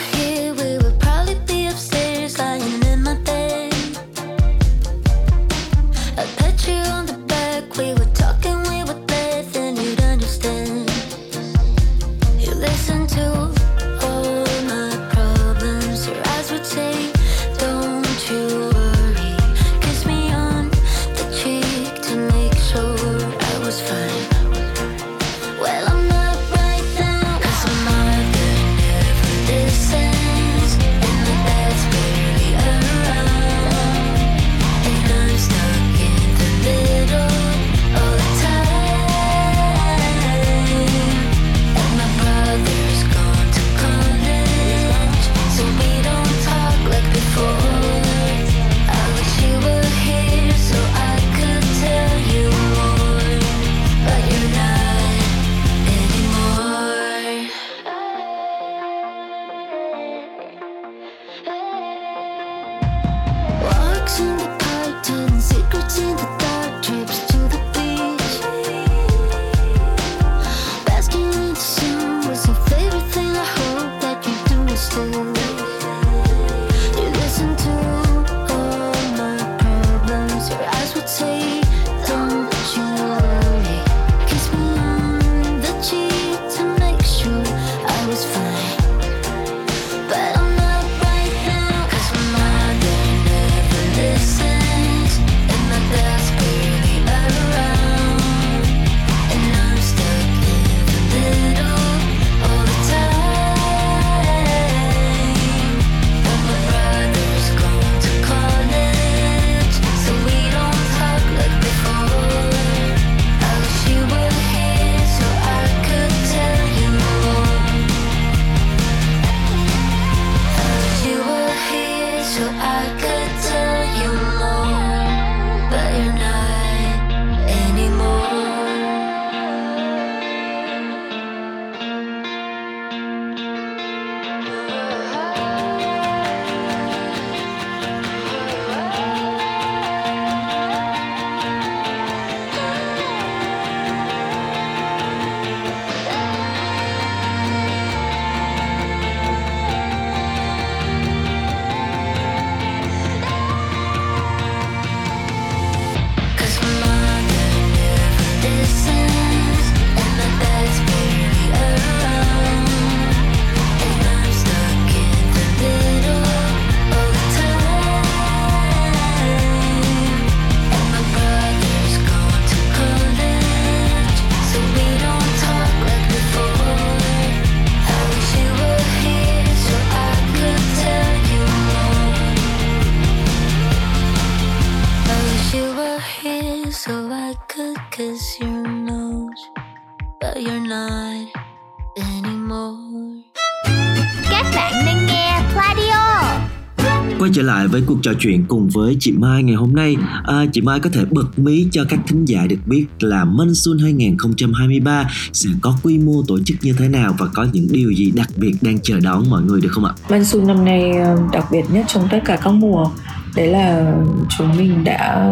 lại 197.44 197.68
với 197.68 197.82
cuộc 197.86 197.98
trò 198.02 198.12
chuyện 198.20 198.46
cùng 198.48 198.70
với 198.70 198.98
chị 199.00 199.12
Mai 199.18 199.44
ngày 199.44 199.56
hôm 199.56 199.76
nay. 199.76 199.96
À, 200.24 200.46
chị 200.54 200.62
Mai 200.62 200.80
có 200.80 200.90
thể 200.94 201.06
bật 201.12 201.40
mí 201.40 201.68
cho 201.72 201.86
các 201.90 202.00
thính 202.08 202.26
giả 202.26 202.46
được 202.50 202.56
biết 202.66 202.86
là 203.00 203.26
Monsoon 203.26 203.80
2023 203.80 205.10
sẽ 205.34 205.50
có 205.62 205.78
quy 205.84 205.98
mô 205.98 206.24
tổ 206.28 206.40
chức 206.46 206.58
như 206.62 206.74
thế 206.74 206.88
nào 206.88 207.16
và 207.20 207.26
có 207.34 207.46
những 207.54 207.68
điều 207.72 207.92
gì 207.92 208.12
đặc 208.16 208.30
biệt 208.38 208.54
đang 208.62 208.80
chờ 208.80 209.00
đón 209.00 209.30
mọi 209.30 209.42
người 209.42 209.62
được 209.62 209.70
không 209.72 209.86
ạ? 209.86 209.94
Monsoon 210.10 210.48
năm 210.48 210.66
nay 210.66 210.92
ờ, 210.92 211.18
đặc 211.34 211.46
biệt 211.52 211.64
nhất 211.72 211.86
trong 211.88 212.08
tất 212.12 212.20
cả 212.26 212.38
các 212.44 212.52
mùa 212.52 212.90
đấy 213.36 213.48
là 213.48 213.96
chúng 214.38 214.58
mình 214.58 214.84
đã 214.84 215.30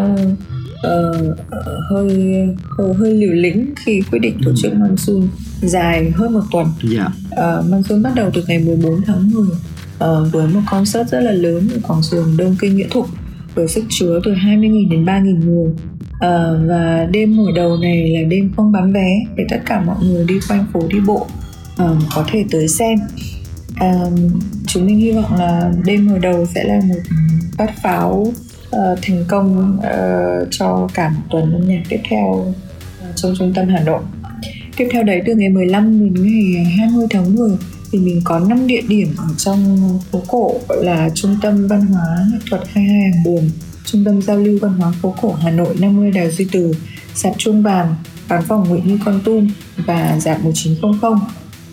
uh, 0.88 1.38
hơi 1.89 2.10
hơi, 2.77 2.94
hơi 3.00 3.13
liều 3.13 3.34
lĩnh 3.34 3.74
khi 3.86 4.01
quyết 4.12 4.20
định 4.20 4.38
tổ 4.46 4.51
chức 4.56 4.74
Monsoon 4.74 5.27
dài 5.62 6.12
hơn 6.12 6.34
một 6.34 6.44
tuần. 6.51 6.68
Dạ. 6.84 7.06
Uh, 7.32 7.70
Monsoon 7.70 8.03
bắt 8.03 8.15
đầu 8.15 8.32
từ 8.34 8.44
ngày 8.48 8.60
14 8.60 9.01
tháng 9.06 9.32
10 9.32 9.48
uh, 10.01 10.31
với 10.31 10.48
một 10.48 10.62
concert 10.72 11.10
rất 11.10 11.20
là 11.20 11.31
lớn 11.31 11.70
ở 11.74 11.79
quảng 11.88 12.01
trường 12.12 12.38
Đông 12.38 12.55
Kinh 12.60 12.75
Nghĩa 12.75 12.88
Thục 12.89 13.08
với 13.55 13.67
sức 13.67 13.84
chứa 13.89 14.20
từ 14.25 14.34
20.000 14.34 14.89
đến 14.89 15.05
3.000 15.05 15.46
người. 15.46 15.72
Uh, 15.72 16.70
và 16.70 17.08
đêm 17.12 17.38
mở 17.38 17.43
đầu 17.55 17.77
này 17.77 18.10
là 18.10 18.29
đêm 18.29 18.51
không 18.55 18.72
bán 18.72 18.93
vé 18.93 19.20
để 19.36 19.43
tất 19.50 19.58
cả 19.65 19.81
mọi 19.81 19.96
người 20.03 20.25
đi 20.25 20.39
quanh 20.50 20.65
phố 20.74 20.81
đi 20.89 21.00
bộ 21.00 21.27
uh, 21.84 21.98
có 22.15 22.25
thể 22.31 22.46
tới 22.51 22.67
xem. 22.67 23.00
Uh, 23.72 24.20
chúng 24.67 24.86
mình 24.86 24.98
hy 24.98 25.12
vọng 25.12 25.39
là 25.39 25.72
đêm 25.86 26.08
mở 26.08 26.17
đầu 26.17 26.46
sẽ 26.55 26.63
là 26.63 26.79
một 26.88 27.00
phát 27.58 27.74
pháo 27.84 28.12
uh, 28.75 29.00
thành 29.01 29.25
công 29.27 29.77
uh, 29.77 30.48
cho 30.51 30.88
cả 30.93 31.10
một 31.10 31.22
tuần 31.29 31.53
âm 31.53 31.67
nhạc 31.67 31.81
tiếp 31.89 32.00
theo 32.10 32.53
trong 33.15 33.34
trung 33.39 33.53
tâm 33.53 33.67
Hà 33.67 33.79
Nội. 33.84 34.01
Tiếp 34.77 34.88
theo 34.91 35.03
đấy 35.03 35.22
từ 35.25 35.36
ngày 35.36 35.50
15 35.50 36.13
đến 36.13 36.53
ngày 36.53 36.63
20 36.63 37.08
tháng 37.10 37.36
10 37.36 37.50
thì 37.91 38.00
mình 38.00 38.21
có 38.24 38.39
5 38.39 38.67
địa 38.67 38.81
điểm 38.88 39.13
ở 39.17 39.25
trong 39.38 40.00
phố 40.12 40.24
cổ 40.27 40.60
gọi 40.69 40.86
là 40.86 41.10
trung 41.15 41.38
tâm 41.41 41.67
văn 41.67 41.86
hóa 41.86 42.17
nghệ 42.31 42.38
thuật 42.50 42.62
22 42.67 43.01
hàng 43.01 43.24
buồm 43.25 43.50
trung 43.86 44.05
tâm 44.05 44.21
giao 44.21 44.38
lưu 44.38 44.60
văn 44.62 44.74
hóa 44.74 44.93
phố 45.01 45.15
cổ 45.21 45.33
Hà 45.33 45.51
Nội 45.51 45.75
50 45.79 46.12
Đào 46.12 46.31
Duy 46.31 46.48
Từ 46.51 46.74
sạp 47.15 47.33
Trung 47.38 47.63
Vàng 47.63 47.95
bán 48.29 48.43
phòng 48.48 48.69
Nguyễn 48.69 48.88
Như 48.88 49.00
Con 49.05 49.19
Tum 49.24 49.50
và 49.77 50.19
dạp 50.19 50.43
1900 50.43 51.13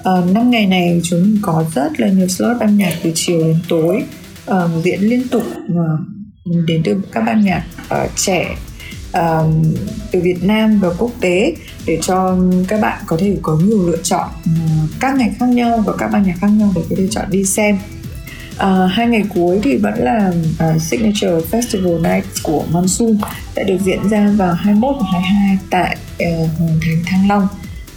à, 0.05 0.13
năm 0.33 0.51
ngày 0.51 0.67
này 0.67 1.01
chúng 1.05 1.23
mình 1.23 1.39
có 1.43 1.65
rất 1.75 2.01
là 2.01 2.09
nhiều 2.09 2.29
slot 2.29 2.61
âm 2.61 2.77
nhạc 2.77 2.93
từ 3.03 3.13
chiều 3.15 3.41
đến 3.41 3.57
tối 3.69 4.03
uh, 4.51 4.85
diễn 4.85 5.01
liên 5.01 5.29
tục 5.29 5.43
uh, 5.73 6.01
đến 6.67 6.83
từ 6.85 7.03
các 7.13 7.21
ban 7.27 7.41
nhạc 7.41 7.67
uh, 7.95 8.11
trẻ 8.17 8.57
um, 9.13 9.75
từ 10.11 10.21
Việt 10.21 10.45
Nam 10.45 10.81
và 10.81 10.89
quốc 10.99 11.11
tế 11.21 11.55
để 11.87 11.99
cho 12.03 12.37
các 12.69 12.81
bạn 12.81 13.03
có 13.07 13.17
thể 13.21 13.37
có 13.43 13.59
nhiều 13.65 13.87
lựa 13.87 14.03
chọn 14.03 14.29
ờ, 14.45 14.51
các 15.01 15.17
ngành 15.17 15.35
khác 15.39 15.49
nhau 15.49 15.83
và 15.87 15.93
các 15.99 16.09
ban 16.13 16.23
nhạc 16.23 16.35
khác 16.41 16.49
nhau 16.49 16.73
để 16.77 16.83
có 16.91 16.97
thể 16.99 17.09
chọn 17.11 17.27
đi 17.31 17.45
xem 17.45 17.79
Uh, 18.59 18.91
hai 18.91 19.07
ngày 19.07 19.23
cuối 19.35 19.61
thì 19.63 19.77
vẫn 19.77 19.95
là 19.99 20.33
uh, 20.75 20.83
Signature 20.83 21.41
Festival 21.51 22.03
Night 22.03 22.27
của 22.43 22.65
Monsoon 22.71 23.19
đã 23.55 23.63
được 23.63 23.77
diễn 23.85 24.09
ra 24.09 24.33
vào 24.37 24.55
21 24.55 24.97
và 25.01 25.07
22 25.11 25.59
tại 25.71 25.97
uh, 26.13 26.59
Hoàng 26.59 26.81
Thành 26.83 27.03
Thăng 27.07 27.29
Long. 27.29 27.49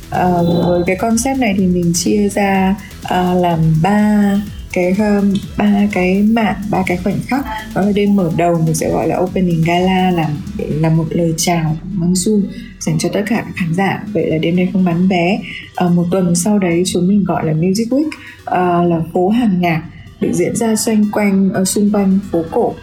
Uh, 0.10 0.68
với 0.68 0.84
cái 0.88 0.96
concept 0.96 1.40
này 1.40 1.56
thì 1.58 1.68
mình 1.68 1.94
chia 1.94 2.30
ra 2.30 2.76
uh, 3.04 3.42
làm 3.42 3.60
ba 3.82 4.34
cái 4.74 4.96
ba 5.58 5.88
cái 5.92 6.22
mảng 6.22 6.56
ba 6.72 6.84
cái 6.86 6.98
khoảnh 6.98 7.20
khắc. 7.28 7.46
Đó 7.76 7.82
là 7.82 7.92
đêm 7.92 8.16
mở 8.16 8.32
đầu 8.38 8.62
mình 8.66 8.76
sẽ 8.76 8.90
gọi 8.90 9.08
là 9.08 9.18
opening 9.18 9.64
gala 9.64 10.12
là 10.12 10.30
là 10.58 10.90
một 10.90 11.06
lời 11.10 11.34
chào 11.38 11.78
monsoon 11.94 12.42
dành 12.80 12.98
cho 13.00 13.10
tất 13.14 13.24
cả 13.28 13.44
các 13.46 13.54
khán 13.56 13.74
giả. 13.74 14.04
Vậy 14.14 14.28
là 14.28 14.38
đêm 14.38 14.56
nay 14.56 14.70
không 14.74 14.86
bán 14.86 15.08
vé. 15.08 15.40
À, 15.76 15.88
một 15.88 16.06
tuần 16.12 16.36
sau 16.36 16.60
đấy 16.60 16.84
chúng 16.86 17.08
mình 17.08 17.24
gọi 17.24 17.46
là 17.46 17.54
music 17.54 17.90
week. 17.90 18.10
À, 18.46 18.84
là 18.84 19.02
phố 19.14 19.30
hàng 19.30 19.62
nhạc 19.62 19.84
được 20.20 20.34
diễn 20.34 20.56
ra 20.56 20.76
xoay 20.76 20.98
quanh 21.12 21.50
ở 21.54 21.66
xung 21.66 21.92
quanh 21.92 22.20
phố 22.32 22.44
cổ 22.52 22.74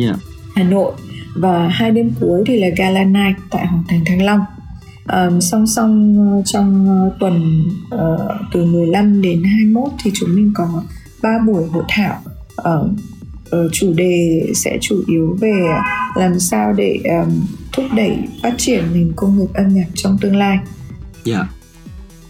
yeah. 0.00 0.16
Hà 0.54 0.62
Nội. 0.62 0.92
Và 1.34 1.68
hai 1.68 1.90
đêm 1.90 2.10
cuối 2.20 2.42
thì 2.46 2.60
là 2.60 2.68
gala 2.76 3.04
night 3.04 3.36
tại 3.50 3.66
Hoàng 3.66 3.84
Thành 3.88 4.04
Thăng 4.06 4.22
Long. 4.22 4.40
Um, 5.12 5.40
song 5.40 5.66
song 5.66 6.42
trong 6.44 6.86
tuần 7.20 7.64
uh, 7.94 8.20
từ 8.52 8.64
15 8.64 9.22
đến 9.22 9.42
21 9.44 9.90
thì 10.04 10.10
chúng 10.14 10.36
mình 10.36 10.52
có 10.54 10.82
ba 11.22 11.38
buổi 11.46 11.66
hội 11.68 11.84
thảo 11.88 12.22
ở 12.56 12.80
uh, 12.80 12.90
uh, 13.56 13.72
chủ 13.72 13.92
đề 13.92 14.46
sẽ 14.54 14.78
chủ 14.80 15.02
yếu 15.06 15.36
về 15.40 15.66
làm 16.14 16.40
sao 16.40 16.72
để 16.72 17.00
um, 17.04 17.46
thúc 17.72 17.84
đẩy 17.96 18.18
phát 18.42 18.54
triển 18.58 18.84
nền 18.94 19.12
công 19.16 19.38
nghiệp 19.38 19.54
âm 19.54 19.68
nhạc 19.68 19.86
trong 19.94 20.18
tương 20.20 20.36
lai. 20.36 20.58
Dạ. 21.24 21.36
Yeah. 21.36 21.48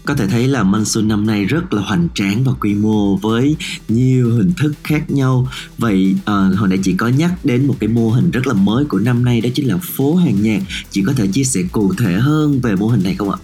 Có 0.05 0.13
thể 0.13 0.27
thấy 0.27 0.47
là 0.47 0.63
Monsoon 0.63 1.07
năm 1.07 1.27
nay 1.27 1.45
rất 1.45 1.73
là 1.73 1.81
hoành 1.81 2.07
tráng 2.13 2.43
và 2.43 2.51
quy 2.61 2.73
mô 2.73 3.15
với 3.15 3.55
nhiều 3.87 4.35
hình 4.35 4.51
thức 4.57 4.73
khác 4.83 5.11
nhau. 5.11 5.47
Vậy 5.77 6.15
uh, 6.21 6.59
hồi 6.59 6.69
nãy 6.69 6.79
chị 6.83 6.93
có 6.93 7.07
nhắc 7.07 7.31
đến 7.43 7.67
một 7.67 7.75
cái 7.79 7.87
mô 7.87 8.09
hình 8.09 8.31
rất 8.31 8.47
là 8.47 8.53
mới 8.53 8.85
của 8.85 8.99
năm 8.99 9.25
nay 9.25 9.41
đó 9.41 9.49
chính 9.53 9.67
là 9.67 9.77
phố 9.81 10.15
hàng 10.15 10.41
nhạc. 10.41 10.61
Chị 10.89 11.03
có 11.05 11.13
thể 11.17 11.27
chia 11.27 11.43
sẻ 11.43 11.61
cụ 11.71 11.93
thể 11.97 12.13
hơn 12.13 12.59
về 12.59 12.75
mô 12.75 12.87
hình 12.87 13.03
này 13.03 13.15
không 13.15 13.31
ạ? 13.31 13.37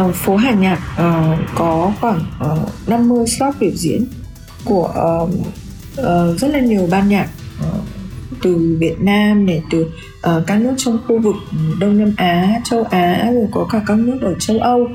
Uh, 0.00 0.14
phố 0.14 0.36
hàng 0.36 0.60
nhạc 0.60 0.78
uh, 0.92 1.38
có 1.54 1.92
khoảng 2.00 2.24
uh, 2.62 2.88
50 2.88 3.26
slot 3.26 3.54
biểu 3.60 3.72
diễn 3.74 4.04
của 4.64 4.88
uh, 5.24 5.30
uh, 6.00 6.40
rất 6.40 6.48
là 6.48 6.60
nhiều 6.60 6.88
ban 6.90 7.08
nhạc 7.08 7.28
uh, 7.60 7.84
từ 8.42 8.76
Việt 8.80 9.00
Nam 9.00 9.46
này 9.46 9.62
từ 9.70 9.82
uh, 9.82 10.46
các 10.46 10.60
nước 10.60 10.74
trong 10.76 10.98
khu 11.06 11.18
vực 11.18 11.34
Đông 11.80 11.98
Nam 11.98 12.14
Á, 12.16 12.60
châu 12.64 12.82
Á 12.82 13.30
rồi 13.34 13.46
có 13.52 13.66
cả 13.70 13.82
các 13.86 13.98
nước 13.98 14.18
ở 14.22 14.34
châu 14.38 14.58
Âu. 14.58 14.88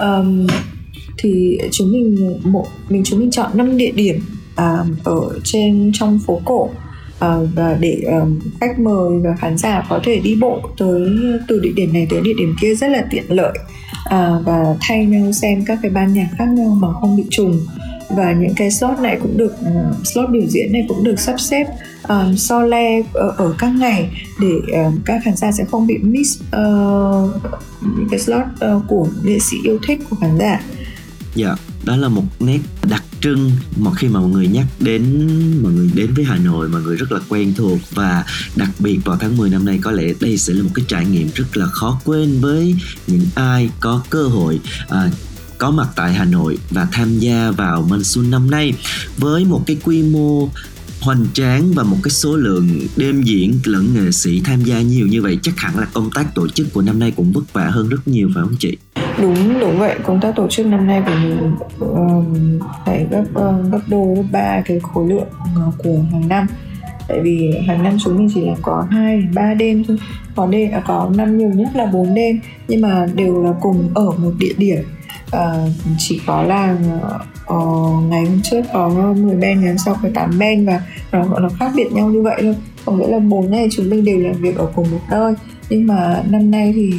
Um, 0.00 0.46
thì 1.18 1.58
chúng 1.70 1.92
mình 1.92 2.38
một 2.44 2.66
mình 2.88 3.02
chúng 3.04 3.20
mình 3.20 3.30
chọn 3.30 3.50
5 3.54 3.76
địa 3.76 3.90
điểm 3.90 4.20
uh, 4.52 5.04
ở 5.04 5.38
trên 5.44 5.90
trong 5.94 6.18
phố 6.26 6.40
cổ 6.44 6.62
uh, 6.62 7.48
và 7.54 7.76
để 7.80 8.02
um, 8.06 8.38
khách 8.60 8.78
mời 8.78 9.18
và 9.24 9.30
khán 9.38 9.58
giả 9.58 9.86
có 9.88 10.00
thể 10.04 10.20
đi 10.24 10.36
bộ 10.40 10.60
tới 10.78 11.10
từ 11.48 11.60
địa 11.60 11.72
điểm 11.74 11.92
này 11.92 12.06
tới 12.10 12.20
địa 12.20 12.34
điểm 12.38 12.54
kia 12.60 12.74
rất 12.74 12.88
là 12.88 13.04
tiện 13.10 13.24
lợi. 13.28 13.58
Uh, 14.06 14.46
và 14.46 14.76
thay 14.80 15.06
nhau 15.06 15.32
xem 15.32 15.64
các 15.66 15.78
cái 15.82 15.90
ban 15.90 16.12
nhạc 16.12 16.28
khác 16.38 16.48
nhau 16.48 16.78
mà 16.80 16.88
không 17.00 17.16
bị 17.16 17.24
trùng 17.30 17.60
và 18.16 18.32
những 18.32 18.54
cái 18.56 18.70
slot 18.70 18.98
này 18.98 19.18
cũng 19.22 19.36
được 19.36 19.52
ừ, 19.60 19.70
slot 20.04 20.30
biểu 20.30 20.46
diễn 20.48 20.72
này 20.72 20.84
cũng 20.88 21.04
được 21.04 21.20
sắp 21.20 21.40
xếp 21.40 21.66
um, 22.08 22.36
so 22.36 22.62
le 22.62 23.02
ở, 23.12 23.34
ở 23.36 23.54
các 23.58 23.74
ngày 23.74 24.10
để 24.40 24.82
um, 24.84 24.98
các 25.04 25.20
khán 25.24 25.36
giả 25.36 25.52
sẽ 25.52 25.64
không 25.70 25.86
bị 25.86 25.98
miss 25.98 26.40
uh, 26.40 27.30
những 27.80 28.08
cái 28.10 28.20
slot 28.20 28.46
uh, 28.76 28.82
của 28.88 29.08
nghệ 29.22 29.38
sĩ 29.38 29.56
yêu 29.64 29.78
thích 29.86 30.00
của 30.10 30.16
khán 30.16 30.38
giả. 30.38 30.60
Dạ, 31.34 31.56
đó 31.84 31.96
là 31.96 32.08
một 32.08 32.24
nét 32.40 32.58
đặc 32.90 33.02
trưng 33.20 33.52
mà 33.76 33.90
khi 33.94 34.08
mà 34.08 34.20
mọi 34.20 34.28
người 34.28 34.46
nhắc 34.46 34.66
đến 34.80 35.02
mọi 35.62 35.72
người 35.72 35.90
đến 35.94 36.14
với 36.14 36.24
Hà 36.24 36.36
Nội 36.36 36.68
mọi 36.68 36.82
người 36.82 36.96
rất 36.96 37.12
là 37.12 37.20
quen 37.28 37.54
thuộc 37.56 37.78
và 37.90 38.24
đặc 38.56 38.70
biệt 38.78 38.98
vào 39.04 39.16
tháng 39.16 39.36
10 39.36 39.50
năm 39.50 39.64
nay 39.64 39.78
có 39.82 39.90
lẽ 39.90 40.04
đây 40.20 40.38
sẽ 40.38 40.54
là 40.54 40.62
một 40.62 40.70
cái 40.74 40.84
trải 40.88 41.06
nghiệm 41.06 41.28
rất 41.34 41.56
là 41.56 41.66
khó 41.66 42.00
quên 42.04 42.40
với 42.40 42.74
những 43.06 43.26
ai 43.34 43.70
có 43.80 44.02
cơ 44.10 44.22
hội 44.22 44.60
à, 44.88 45.10
có 45.60 45.70
mặt 45.70 45.88
tại 45.96 46.12
Hà 46.12 46.24
Nội 46.24 46.58
và 46.70 46.86
tham 46.92 47.18
gia 47.18 47.50
vào 47.50 47.82
Monsoon 47.82 48.30
năm 48.30 48.50
nay 48.50 48.72
với 49.16 49.44
một 49.44 49.62
cái 49.66 49.76
quy 49.84 50.02
mô 50.02 50.48
hoành 51.00 51.26
tráng 51.32 51.72
và 51.74 51.82
một 51.82 51.96
cái 52.02 52.10
số 52.10 52.36
lượng 52.36 52.68
đêm 52.96 53.22
diễn 53.22 53.54
lẫn 53.64 53.94
nghệ 53.94 54.10
sĩ 54.10 54.40
tham 54.44 54.62
gia 54.64 54.80
nhiều 54.80 55.06
như 55.06 55.22
vậy 55.22 55.38
chắc 55.42 55.56
hẳn 55.56 55.78
là 55.78 55.86
công 55.92 56.10
tác 56.14 56.34
tổ 56.34 56.48
chức 56.48 56.72
của 56.72 56.82
năm 56.82 56.98
nay 56.98 57.12
cũng 57.16 57.32
vất 57.32 57.52
vả 57.52 57.64
hơn 57.64 57.88
rất 57.88 58.08
nhiều 58.08 58.30
phải 58.34 58.44
không 58.44 58.56
chị? 58.58 58.76
Đúng 59.22 59.60
đúng 59.60 59.78
vậy. 59.78 59.98
Công 60.06 60.20
tác 60.20 60.36
tổ 60.36 60.48
chức 60.48 60.66
năm 60.66 60.86
nay 60.86 61.02
của 61.06 61.12
mình 61.22 61.54
um, 61.80 62.58
phải 62.86 63.06
gấp 63.10 63.24
um, 63.34 63.70
gấp 63.70 63.80
đôi 63.88 64.16
gấp 64.16 64.22
ba 64.32 64.62
cái 64.64 64.80
khối 64.82 65.08
lượng 65.08 65.28
uh, 65.68 65.74
của 65.78 65.98
hàng 66.12 66.28
năm. 66.28 66.46
Tại 67.08 67.20
vì 67.22 67.50
hàng 67.66 67.82
năm 67.82 67.96
chúng 68.04 68.16
mình 68.16 68.28
chỉ 68.34 68.40
là 68.40 68.54
có 68.62 68.86
hai 68.90 69.22
ba 69.34 69.54
đêm 69.54 69.84
thôi. 69.84 69.98
Có 70.36 70.46
đêm 70.46 70.72
à, 70.72 70.82
có 70.86 71.10
năm 71.14 71.38
nhiều 71.38 71.50
nhất 71.54 71.68
là 71.74 71.86
bốn 71.86 72.14
đêm. 72.14 72.40
Nhưng 72.68 72.80
mà 72.80 73.06
đều 73.14 73.42
là 73.42 73.52
cùng 73.60 73.90
ở 73.94 74.10
một 74.10 74.32
địa 74.38 74.52
điểm 74.56 74.78
uh, 75.36 75.70
chỉ 75.98 76.20
có 76.26 76.42
là 76.42 76.76
uh, 77.54 78.04
ngày 78.10 78.24
hôm 78.24 78.40
trước 78.42 78.62
có 78.72 79.14
10 79.16 79.36
ben 79.36 79.60
ngày 79.60 79.68
hôm 79.68 79.78
sau 79.78 79.96
có 80.02 80.08
8 80.14 80.38
ben 80.38 80.66
và 80.66 80.80
nó 81.12 81.24
nó 81.40 81.48
khác 81.58 81.72
biệt 81.76 81.92
nhau 81.92 82.08
như 82.08 82.22
vậy 82.22 82.38
thôi 82.42 82.56
có 82.84 82.92
nghĩa 82.92 83.06
là 83.06 83.18
bốn 83.18 83.50
ngày 83.50 83.68
chúng 83.70 83.90
mình 83.90 84.04
đều 84.04 84.18
làm 84.18 84.32
việc 84.32 84.56
ở 84.56 84.72
cùng 84.74 84.90
một 84.90 85.00
nơi 85.10 85.34
nhưng 85.70 85.86
mà 85.86 86.22
năm 86.30 86.50
nay 86.50 86.72
thì 86.76 86.92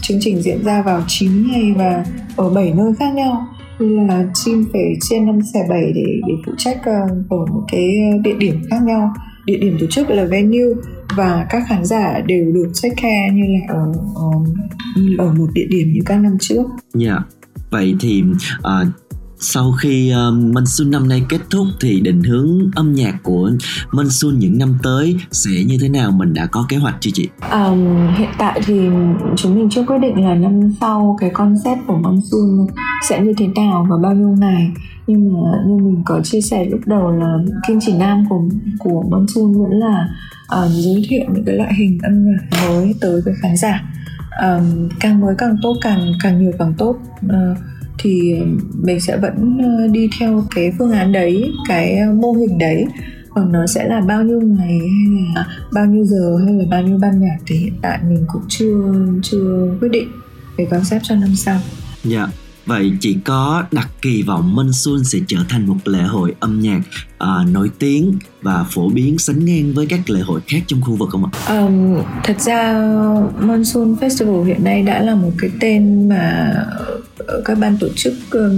chương 0.00 0.18
trình 0.20 0.42
diễn 0.42 0.64
ra 0.64 0.82
vào 0.82 1.02
9 1.06 1.52
ngày 1.52 1.72
và 1.76 2.04
ở 2.36 2.50
7 2.50 2.72
nơi 2.76 2.92
khác 2.98 3.14
nhau 3.14 3.46
nên 3.78 4.06
là 4.06 4.24
team 4.46 4.64
phải 4.72 4.96
trên 5.10 5.26
5 5.26 5.38
xẻ 5.54 5.60
bảy 5.68 5.92
để 5.94 6.04
để 6.28 6.34
phụ 6.46 6.52
trách 6.58 6.78
ờ, 6.84 7.00
ở 7.30 7.46
một 7.46 7.62
cái 7.72 7.88
địa 8.22 8.34
điểm 8.38 8.62
khác 8.70 8.82
nhau 8.82 9.12
địa 9.44 9.58
điểm 9.58 9.76
tổ 9.80 9.86
chức 9.90 10.10
là 10.10 10.24
venue 10.24 10.74
và 11.16 11.46
các 11.50 11.62
khán 11.68 11.84
giả 11.84 12.20
đều 12.26 12.52
được 12.52 12.72
take 12.82 12.94
care 13.02 13.34
như 13.34 13.42
là 13.48 13.74
ở 13.74 13.92
ở, 14.14 15.26
ở 15.26 15.32
một 15.32 15.46
địa 15.52 15.66
điểm 15.70 15.92
như 15.92 16.00
các 16.06 16.16
năm 16.16 16.36
trước. 16.40 16.64
Dạ. 16.94 17.10
Yeah 17.10 17.37
vậy 17.70 17.96
thì 18.00 18.24
uh, 18.58 18.88
sau 19.40 19.72
khi 19.72 20.12
uh, 20.12 20.34
Monsoon 20.54 20.90
năm 20.90 21.08
nay 21.08 21.22
kết 21.28 21.40
thúc 21.50 21.66
thì 21.80 22.00
định 22.00 22.22
hướng 22.22 22.70
âm 22.74 22.94
nhạc 22.94 23.22
của 23.22 23.50
Monsoon 23.92 24.38
những 24.38 24.58
năm 24.58 24.78
tới 24.82 25.16
sẽ 25.32 25.64
như 25.66 25.78
thế 25.80 25.88
nào? 25.88 26.10
Mình 26.10 26.34
đã 26.34 26.46
có 26.46 26.66
kế 26.68 26.76
hoạch 26.76 26.96
chưa 27.00 27.10
chị? 27.14 27.28
Um, 27.52 28.08
hiện 28.16 28.28
tại 28.38 28.60
thì 28.66 28.80
chúng 29.36 29.54
mình 29.54 29.68
chưa 29.70 29.84
quyết 29.86 29.98
định 29.98 30.24
là 30.24 30.34
năm 30.34 30.60
sau 30.80 31.16
cái 31.20 31.30
concept 31.30 31.78
của 31.86 31.96
Monsoon 31.96 32.66
sẽ 33.08 33.20
như 33.20 33.32
thế 33.38 33.46
nào 33.56 33.86
và 33.90 33.96
bao 34.02 34.14
nhiêu 34.14 34.28
ngày. 34.28 34.70
Nhưng 35.06 35.32
mà 35.32 35.50
như 35.66 35.76
mình 35.76 36.02
có 36.06 36.20
chia 36.24 36.40
sẻ 36.40 36.64
lúc 36.64 36.80
đầu 36.86 37.10
là 37.10 37.36
kim 37.68 37.78
chỉ 37.86 37.92
nam 37.92 38.24
của 38.28 38.40
của 38.78 39.02
Monsoon 39.10 39.52
vẫn 39.52 39.70
là 39.70 40.08
uh, 40.64 40.70
giới 40.70 41.06
thiệu 41.08 41.24
những 41.34 41.44
cái 41.44 41.54
loại 41.54 41.74
hình 41.74 41.98
âm 42.02 42.24
nhạc 42.24 42.68
mới 42.68 42.94
tới 43.00 43.20
với 43.24 43.34
khán 43.42 43.56
giả 43.56 43.82
um, 44.42 44.88
càng 45.00 45.20
mới 45.20 45.34
càng 45.38 45.56
tốt 45.62 45.76
càng 45.82 46.12
càng 46.22 46.38
nhiều 46.38 46.52
càng 46.58 46.74
tốt 46.78 46.96
uh, 47.26 47.58
thì 47.98 48.34
mình 48.82 49.00
sẽ 49.00 49.16
vẫn 49.16 49.58
ờ, 49.62 49.86
đi 49.86 50.10
theo 50.20 50.44
cái 50.54 50.72
phương 50.78 50.92
án 50.92 51.12
đấy 51.12 51.52
cái 51.68 51.96
ờ, 51.96 52.12
mô 52.12 52.32
hình 52.32 52.58
đấy 52.58 52.86
còn 53.28 53.52
nó 53.52 53.66
sẽ 53.66 53.88
là 53.88 54.00
bao 54.00 54.24
nhiêu 54.24 54.40
ngày 54.40 54.78
hay 54.78 55.34
là 55.34 55.44
bao 55.72 55.86
nhiêu 55.86 56.04
giờ 56.04 56.38
hay 56.44 56.54
là 56.54 56.64
bao 56.70 56.82
nhiêu 56.82 56.98
ban 56.98 57.20
nhạc 57.20 57.36
thì 57.46 57.56
hiện 57.56 57.74
tại 57.82 57.98
mình 58.08 58.24
cũng 58.32 58.42
chưa 58.48 58.94
chưa 59.22 59.76
quyết 59.80 59.88
định 59.88 60.08
về 60.56 60.64
concept 60.70 61.02
cho 61.02 61.14
năm 61.14 61.34
sau. 61.34 61.60
Dạ. 62.04 62.18
Yeah 62.18 62.30
Vậy 62.68 62.92
chị 63.00 63.16
có 63.24 63.64
đặt 63.72 63.88
kỳ 64.02 64.22
vọng 64.22 64.54
Monsoon 64.54 65.04
sẽ 65.04 65.18
trở 65.26 65.36
thành 65.48 65.66
một 65.66 65.76
lễ 65.84 66.02
hội 66.02 66.34
âm 66.40 66.60
nhạc 66.60 66.80
uh, 67.24 67.52
nổi 67.52 67.70
tiếng 67.78 68.18
và 68.42 68.64
phổ 68.70 68.88
biến 68.88 69.18
sánh 69.18 69.44
ngang 69.44 69.72
với 69.74 69.86
các 69.86 70.10
lễ 70.10 70.20
hội 70.20 70.40
khác 70.46 70.58
trong 70.66 70.80
khu 70.80 70.96
vực 70.96 71.08
không 71.08 71.24
ạ? 71.24 71.30
Um, 71.58 72.02
thật 72.24 72.40
ra 72.40 72.72
Monsoon 73.40 73.94
Festival 73.94 74.44
hiện 74.44 74.64
nay 74.64 74.82
đã 74.82 75.02
là 75.02 75.14
một 75.14 75.30
cái 75.38 75.50
tên 75.60 76.08
mà 76.08 76.52
các 77.44 77.58
ban 77.58 77.76
tổ 77.76 77.88
chức 77.96 78.14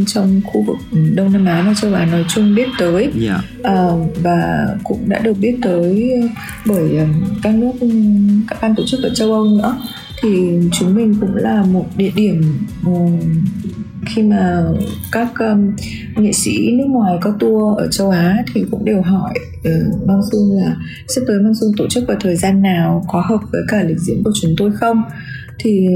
trong 0.06 0.40
khu 0.44 0.62
vực 0.62 0.76
Đông 1.14 1.32
Nam 1.32 1.46
Á 1.46 1.62
và 1.66 1.74
châu 1.74 1.94
Á 1.94 2.06
nói 2.06 2.24
chung 2.28 2.54
biết 2.54 2.68
tới 2.78 3.12
yeah. 3.22 3.40
uh, 3.60 4.22
và 4.22 4.66
cũng 4.84 5.08
đã 5.08 5.18
được 5.18 5.38
biết 5.38 5.58
tới 5.62 6.12
bởi 6.66 6.98
các 7.42 7.54
nước 7.54 7.72
các 8.48 8.58
ban 8.62 8.74
tổ 8.74 8.82
chức 8.86 9.02
ở 9.02 9.14
châu 9.14 9.32
Âu 9.32 9.44
nữa 9.44 9.76
thì 10.22 10.58
chúng 10.72 10.94
mình 10.94 11.14
cũng 11.20 11.36
là 11.36 11.62
một 11.62 11.86
địa 11.96 12.10
điểm 12.14 12.42
khi 14.06 14.22
mà 14.22 14.64
các 15.12 15.28
um, 15.38 15.76
nghệ 16.16 16.32
sĩ 16.32 16.72
nước 16.72 16.86
ngoài 16.88 17.18
có 17.20 17.34
tour 17.40 17.78
ở 17.78 17.88
châu 17.90 18.10
Á 18.10 18.44
thì 18.54 18.64
cũng 18.70 18.84
đều 18.84 19.02
hỏi 19.02 19.34
ừ, 19.64 19.82
uh, 19.88 20.08
Monsoon 20.08 20.42
là 20.62 20.76
sắp 21.08 21.20
tới 21.26 21.38
Monsoon 21.38 21.72
tổ 21.76 21.88
chức 21.88 22.04
vào 22.08 22.16
thời 22.20 22.36
gian 22.36 22.62
nào 22.62 23.04
có 23.08 23.20
hợp 23.20 23.40
với 23.52 23.62
cả 23.68 23.82
lịch 23.82 23.98
diễn 23.98 24.22
của 24.24 24.32
chúng 24.42 24.54
tôi 24.56 24.72
không? 24.72 25.02
Thì 25.62 25.88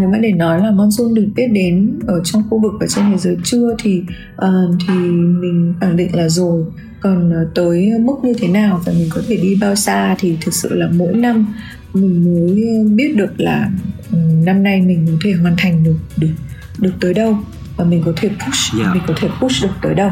nếu 0.00 0.08
mà 0.08 0.18
để 0.18 0.32
nói 0.32 0.60
là 0.60 0.70
monsoon 0.70 1.14
được 1.14 1.26
biết 1.36 1.46
đến 1.52 1.98
ở 2.06 2.20
trong 2.24 2.42
khu 2.50 2.60
vực 2.60 2.72
và 2.80 2.86
trên 2.86 3.04
thế 3.10 3.18
giới 3.18 3.36
chưa 3.44 3.74
thì 3.82 4.02
uh, 4.44 4.76
thì 4.88 4.94
mình 5.14 5.74
khẳng 5.80 5.96
định 5.96 6.16
là 6.16 6.28
rồi. 6.28 6.64
Còn 7.00 7.42
uh, 7.42 7.54
tới 7.54 7.90
mức 8.00 8.14
như 8.22 8.34
thế 8.38 8.48
nào 8.48 8.80
và 8.84 8.92
mình 8.92 9.08
có 9.10 9.22
thể 9.28 9.36
đi 9.36 9.56
bao 9.60 9.74
xa 9.74 10.16
thì 10.18 10.36
thực 10.40 10.54
sự 10.54 10.74
là 10.74 10.88
mỗi 10.96 11.14
năm 11.14 11.54
mình 11.94 12.24
mới 12.24 12.94
biết 12.94 13.16
được 13.16 13.40
là 13.40 13.70
um, 14.12 14.44
năm 14.44 14.62
nay 14.62 14.82
mình 14.82 15.06
có 15.06 15.16
thể 15.24 15.32
hoàn 15.32 15.54
thành 15.58 15.84
được 15.84 15.96
được 16.16 16.28
được 16.82 16.92
tới 17.00 17.14
đâu 17.14 17.38
và 17.76 17.84
mình 17.84 18.02
có 18.06 18.12
thể 18.16 18.28
push 18.28 18.74
Dạ. 18.78 18.94
mình 18.94 19.02
có 19.06 19.14
thể 19.16 19.28
push 19.40 19.62
được 19.62 19.68
tới 19.82 19.94
đâu. 19.94 20.10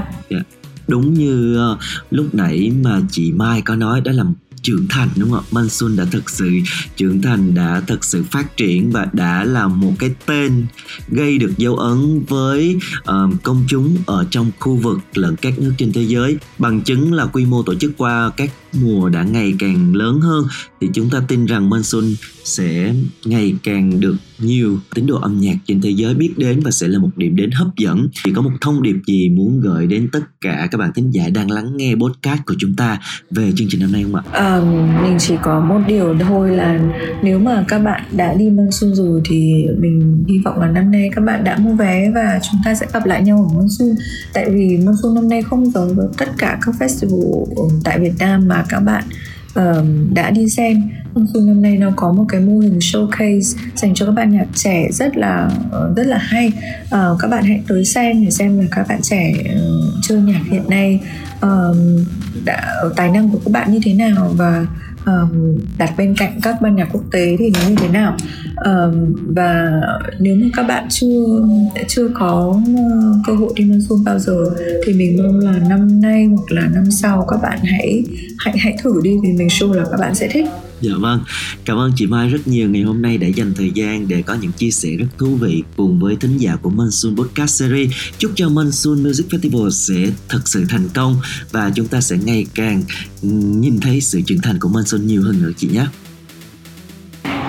Đúng 0.88 1.14
như 1.14 1.56
ờ, 1.56 1.78
lúc 2.10 2.34
nãy 2.34 2.72
mà 2.84 3.00
chị 3.10 3.32
Mai 3.32 3.62
có 3.62 3.76
nói 3.76 4.00
đó 4.00 4.12
là 4.12 4.24
trưởng 4.62 4.86
thành 4.88 5.08
đúng 5.16 5.30
không 5.30 5.44
Mansun 5.50 5.96
đã 5.96 6.04
thực 6.04 6.30
sự 6.30 6.50
trưởng 6.96 7.22
thành 7.22 7.54
đã 7.54 7.82
thực 7.86 8.04
sự 8.04 8.24
phát 8.30 8.56
triển 8.56 8.90
và 8.90 9.06
đã 9.12 9.44
là 9.44 9.66
một 9.68 9.92
cái 9.98 10.10
tên 10.26 10.66
gây 11.08 11.38
được 11.38 11.52
dấu 11.56 11.76
ấn 11.76 12.24
với 12.28 12.76
ờ, 13.04 13.28
công 13.42 13.64
chúng 13.68 13.96
ở 14.06 14.26
trong 14.30 14.50
khu 14.58 14.76
vực 14.76 14.98
lẫn 15.14 15.36
các 15.36 15.58
nước 15.58 15.72
trên 15.78 15.92
thế 15.92 16.02
giới. 16.02 16.36
Bằng 16.58 16.80
chứng 16.82 17.12
là 17.12 17.26
quy 17.26 17.44
mô 17.44 17.62
tổ 17.62 17.74
chức 17.74 17.92
qua 17.96 18.30
các 18.36 18.50
mùa 18.72 19.08
đã 19.08 19.22
ngày 19.22 19.54
càng 19.58 19.94
lớn 19.94 20.20
hơn. 20.20 20.44
Thì 20.80 20.88
chúng 20.94 21.10
ta 21.10 21.22
tin 21.28 21.46
rằng 21.46 21.70
Mansun 21.70 22.14
sẽ 22.50 22.94
ngày 23.24 23.54
càng 23.62 24.00
được 24.00 24.16
nhiều 24.38 24.78
tín 24.94 25.06
đồ 25.06 25.20
âm 25.20 25.40
nhạc 25.40 25.54
trên 25.66 25.80
thế 25.80 25.90
giới 25.90 26.14
biết 26.14 26.30
đến 26.36 26.60
và 26.64 26.70
sẽ 26.70 26.88
là 26.88 26.98
một 26.98 27.10
điểm 27.16 27.36
đến 27.36 27.50
hấp 27.50 27.68
dẫn 27.76 28.08
thì 28.24 28.32
có 28.36 28.42
một 28.42 28.50
thông 28.60 28.82
điệp 28.82 28.96
gì 29.06 29.28
muốn 29.28 29.60
gửi 29.60 29.86
đến 29.86 30.08
tất 30.12 30.20
cả 30.40 30.68
các 30.70 30.78
bạn 30.78 30.90
thính 30.94 31.10
giả 31.10 31.28
đang 31.34 31.50
lắng 31.50 31.76
nghe 31.76 31.94
podcast 31.94 32.40
của 32.46 32.54
chúng 32.58 32.76
ta 32.76 32.98
về 33.30 33.52
chương 33.56 33.68
trình 33.70 33.80
năm 33.80 33.92
nay 33.92 34.02
không 34.02 34.14
ạ? 34.14 34.22
À, 34.32 34.60
mình 35.02 35.16
chỉ 35.18 35.34
có 35.42 35.60
một 35.60 35.80
điều 35.88 36.16
thôi 36.20 36.50
là 36.50 36.78
nếu 37.22 37.38
mà 37.38 37.64
các 37.68 37.78
bạn 37.78 38.02
đã 38.12 38.34
đi 38.34 38.50
Monsoon 38.50 38.94
rồi 38.94 39.20
thì 39.24 39.66
mình 39.78 40.24
hy 40.28 40.38
vọng 40.38 40.60
là 40.60 40.70
năm 40.70 40.90
nay 40.90 41.10
các 41.14 41.24
bạn 41.24 41.44
đã 41.44 41.58
mua 41.58 41.74
vé 41.74 42.10
và 42.14 42.40
chúng 42.42 42.60
ta 42.64 42.74
sẽ 42.74 42.86
gặp 42.92 43.06
lại 43.06 43.22
nhau 43.22 43.48
ở 43.50 43.54
Monsoon 43.54 43.90
tại 44.32 44.50
vì 44.50 44.78
Monsoon 44.86 45.14
năm 45.14 45.28
nay 45.28 45.42
không 45.42 45.70
giống 45.70 45.94
với 45.94 46.06
tất 46.18 46.28
cả 46.38 46.58
các 46.66 46.74
festival 46.78 47.46
tại 47.84 48.00
Việt 48.00 48.12
Nam 48.18 48.48
mà 48.48 48.64
các 48.68 48.80
bạn 48.80 49.04
đã 50.12 50.30
đi 50.30 50.48
xem. 50.48 50.90
Monsoon 51.14 51.46
năm 51.46 51.62
nay 51.62 51.76
nó 51.76 51.90
có 51.96 52.12
một 52.12 52.24
cái 52.28 52.40
mô 52.40 52.58
hình 52.58 52.78
showcase 52.78 53.56
dành 53.74 53.94
cho 53.94 54.06
các 54.06 54.12
bạn 54.12 54.30
nhạc 54.30 54.46
trẻ 54.54 54.88
rất 54.92 55.16
là 55.16 55.50
ờ, 55.70 55.92
rất 55.96 56.06
là 56.06 56.18
hay. 56.18 56.52
Uh, 56.84 57.18
các 57.20 57.28
bạn 57.30 57.44
hãy 57.44 57.62
tới 57.68 57.84
xem 57.84 58.24
để 58.24 58.30
xem 58.30 58.58
là 58.58 58.64
các 58.70 58.88
bạn 58.88 59.02
trẻ 59.02 59.32
uh, 59.38 59.94
chơi 60.02 60.20
nhạc 60.20 60.40
hiện 60.50 60.68
nay 60.68 61.00
ờ, 61.40 61.74
đã, 62.44 62.74
tài 62.96 63.10
năng 63.10 63.30
của 63.30 63.38
các 63.44 63.52
bạn 63.52 63.72
như 63.72 63.80
thế 63.84 63.94
nào 63.94 64.32
và 64.36 64.66
um, 65.06 65.58
đặt 65.78 65.94
bên 65.98 66.14
cạnh 66.18 66.40
các 66.42 66.56
ban 66.62 66.76
nhạc 66.76 66.88
quốc 66.92 67.04
tế 67.12 67.36
thì 67.38 67.52
nó 67.54 67.68
như 67.68 67.76
thế 67.76 67.88
nào? 67.88 68.16
Um, 68.64 69.14
và 69.34 69.80
nếu 70.18 70.36
mà 70.36 70.46
các 70.56 70.62
bạn 70.62 70.86
chưa 70.90 71.48
chưa 71.88 72.08
có 72.14 72.60
uh, 72.72 73.16
cơ 73.26 73.34
hội 73.34 73.52
đi 73.56 73.64
Monsoon 73.64 74.04
bao 74.04 74.18
giờ 74.18 74.44
thì 74.86 74.92
mình 74.92 75.22
mong 75.22 75.38
là 75.38 75.58
năm 75.68 76.00
nay 76.00 76.24
hoặc 76.24 76.52
là 76.52 76.68
năm 76.74 76.90
sau 76.90 77.26
các 77.30 77.42
bạn 77.42 77.58
hãy 77.62 78.04
hãy 78.38 78.58
hãy 78.58 78.76
thử 78.82 79.00
đi 79.02 79.10
vì 79.22 79.32
mình 79.32 79.50
sure 79.50 79.78
là 79.78 79.84
các 79.90 80.00
bạn 80.00 80.14
sẽ 80.14 80.28
thích. 80.28 80.46
Dạ 80.80 80.92
vâng, 80.98 81.24
cảm 81.64 81.76
ơn 81.76 81.92
chị 81.96 82.06
Mai 82.06 82.28
rất 82.28 82.48
nhiều 82.48 82.70
ngày 82.70 82.82
hôm 82.82 83.02
nay 83.02 83.18
đã 83.18 83.26
dành 83.26 83.54
thời 83.56 83.70
gian 83.74 84.08
để 84.08 84.22
có 84.22 84.34
những 84.34 84.52
chia 84.52 84.70
sẻ 84.70 84.88
rất 84.98 85.06
thú 85.18 85.36
vị 85.36 85.62
cùng 85.76 86.00
với 86.00 86.16
thính 86.16 86.36
giả 86.36 86.56
của 86.56 86.70
Monsoon 86.70 87.16
Podcast 87.16 87.50
Series. 87.60 87.90
Chúc 88.18 88.30
cho 88.34 88.48
Monsoon 88.48 89.02
Music 89.02 89.26
Festival 89.28 89.70
sẽ 89.70 90.12
thật 90.28 90.48
sự 90.48 90.64
thành 90.68 90.88
công 90.94 91.16
và 91.52 91.70
chúng 91.74 91.86
ta 91.88 92.00
sẽ 92.00 92.16
ngày 92.24 92.46
càng 92.54 92.82
nhìn 93.60 93.80
thấy 93.80 94.00
sự 94.00 94.20
trưởng 94.26 94.40
thành 94.40 94.58
của 94.60 94.68
Monsoon 94.68 95.06
nhiều 95.06 95.22
hơn 95.22 95.42
nữa 95.42 95.50
chị 95.56 95.68
nhé. 95.72 95.86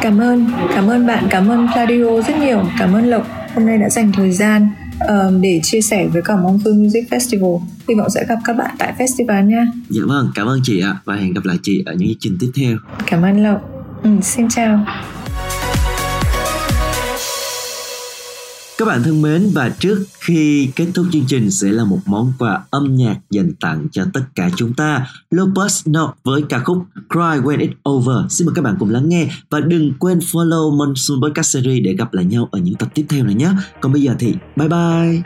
cảm 0.02 0.18
ơn 0.18 0.48
cảm 0.76 0.88
ơn 0.88 1.08
bạn 1.08 1.28
cảm 1.30 1.48
ơn 1.48 1.68
Claudio 1.74 2.22
rất 2.28 2.38
nhiều 2.38 2.64
cảm 2.80 2.94
ơn 2.94 3.06
Lộc 3.10 3.28
hôm 3.56 3.66
nay 3.66 3.78
đã 3.78 3.90
dành 3.90 4.12
thời 4.12 4.32
gian 4.32 4.70
um, 5.08 5.42
để 5.42 5.60
chia 5.64 5.82
sẻ 5.82 6.08
với 6.08 6.22
cả 6.22 6.36
Monsoon 6.36 6.84
Music 6.84 7.04
Festival. 7.10 7.62
Hy 7.90 7.96
vọng 7.96 8.10
sẽ 8.10 8.26
gặp 8.30 8.40
các 8.46 8.54
bạn 8.54 8.76
tại 8.78 8.94
festival 8.98 9.46
nha. 9.46 9.66
Dạ 9.90 10.02
vâng, 10.08 10.32
cảm 10.36 10.48
ơn 10.48 10.60
chị 10.64 10.82
ạ. 10.82 10.98
Và 11.06 11.16
hẹn 11.16 11.34
gặp 11.34 11.46
lại 11.46 11.58
chị 11.64 11.84
ở 11.86 11.94
những 11.94 12.08
chương 12.08 12.18
trình 12.20 12.38
tiếp 12.40 12.52
theo. 12.56 12.78
cảm 13.08 13.22
ơn 13.22 13.44
Lộc. 13.44 13.62
Ừ, 14.04 14.10
xin 14.22 14.50
chào 14.50 14.86
Các 18.82 18.88
bạn 18.88 19.04
thân 19.04 19.22
mến, 19.22 19.50
và 19.54 19.70
trước 19.70 20.06
khi 20.20 20.70
kết 20.76 20.88
thúc 20.94 21.06
chương 21.12 21.26
trình 21.28 21.52
sẽ 21.52 21.72
là 21.72 21.86
một 21.86 22.00
món 22.06 22.34
quà 22.40 22.64
âm 22.70 22.96
nhạc 22.96 23.20
dành 23.30 23.54
tặng 23.60 23.88
cho 23.92 24.06
tất 24.14 24.22
cả 24.36 24.50
chúng 24.56 24.74
ta. 24.74 25.08
Lopez 25.32 25.84
Knock 25.84 26.18
với 26.24 26.42
ca 26.50 26.60
khúc 26.60 26.78
Cry 27.10 27.20
When 27.20 27.58
It's 27.58 27.90
Over. 27.90 28.32
Xin 28.34 28.46
mời 28.46 28.54
các 28.56 28.62
bạn 28.62 28.76
cùng 28.80 28.90
lắng 28.90 29.10
nghe 29.10 29.30
và 29.50 29.60
đừng 29.60 29.94
quên 30.00 30.20
follow 30.20 30.78
Monsoon 30.78 31.22
Podcast 31.22 31.54
Series 31.54 31.84
để 31.84 31.94
gặp 31.94 32.14
lại 32.14 32.26
nhau 32.26 32.50
ở 32.52 32.60
những 32.60 32.76
tập 32.76 32.90
tiếp 32.94 33.06
theo 33.10 33.24
này 33.24 33.36
nhé. 33.36 33.50
Còn 33.82 33.94
bây 33.94 34.02
giờ 34.02 34.16
thì 34.20 34.36
bye 34.56 34.68
bye. 34.68 35.22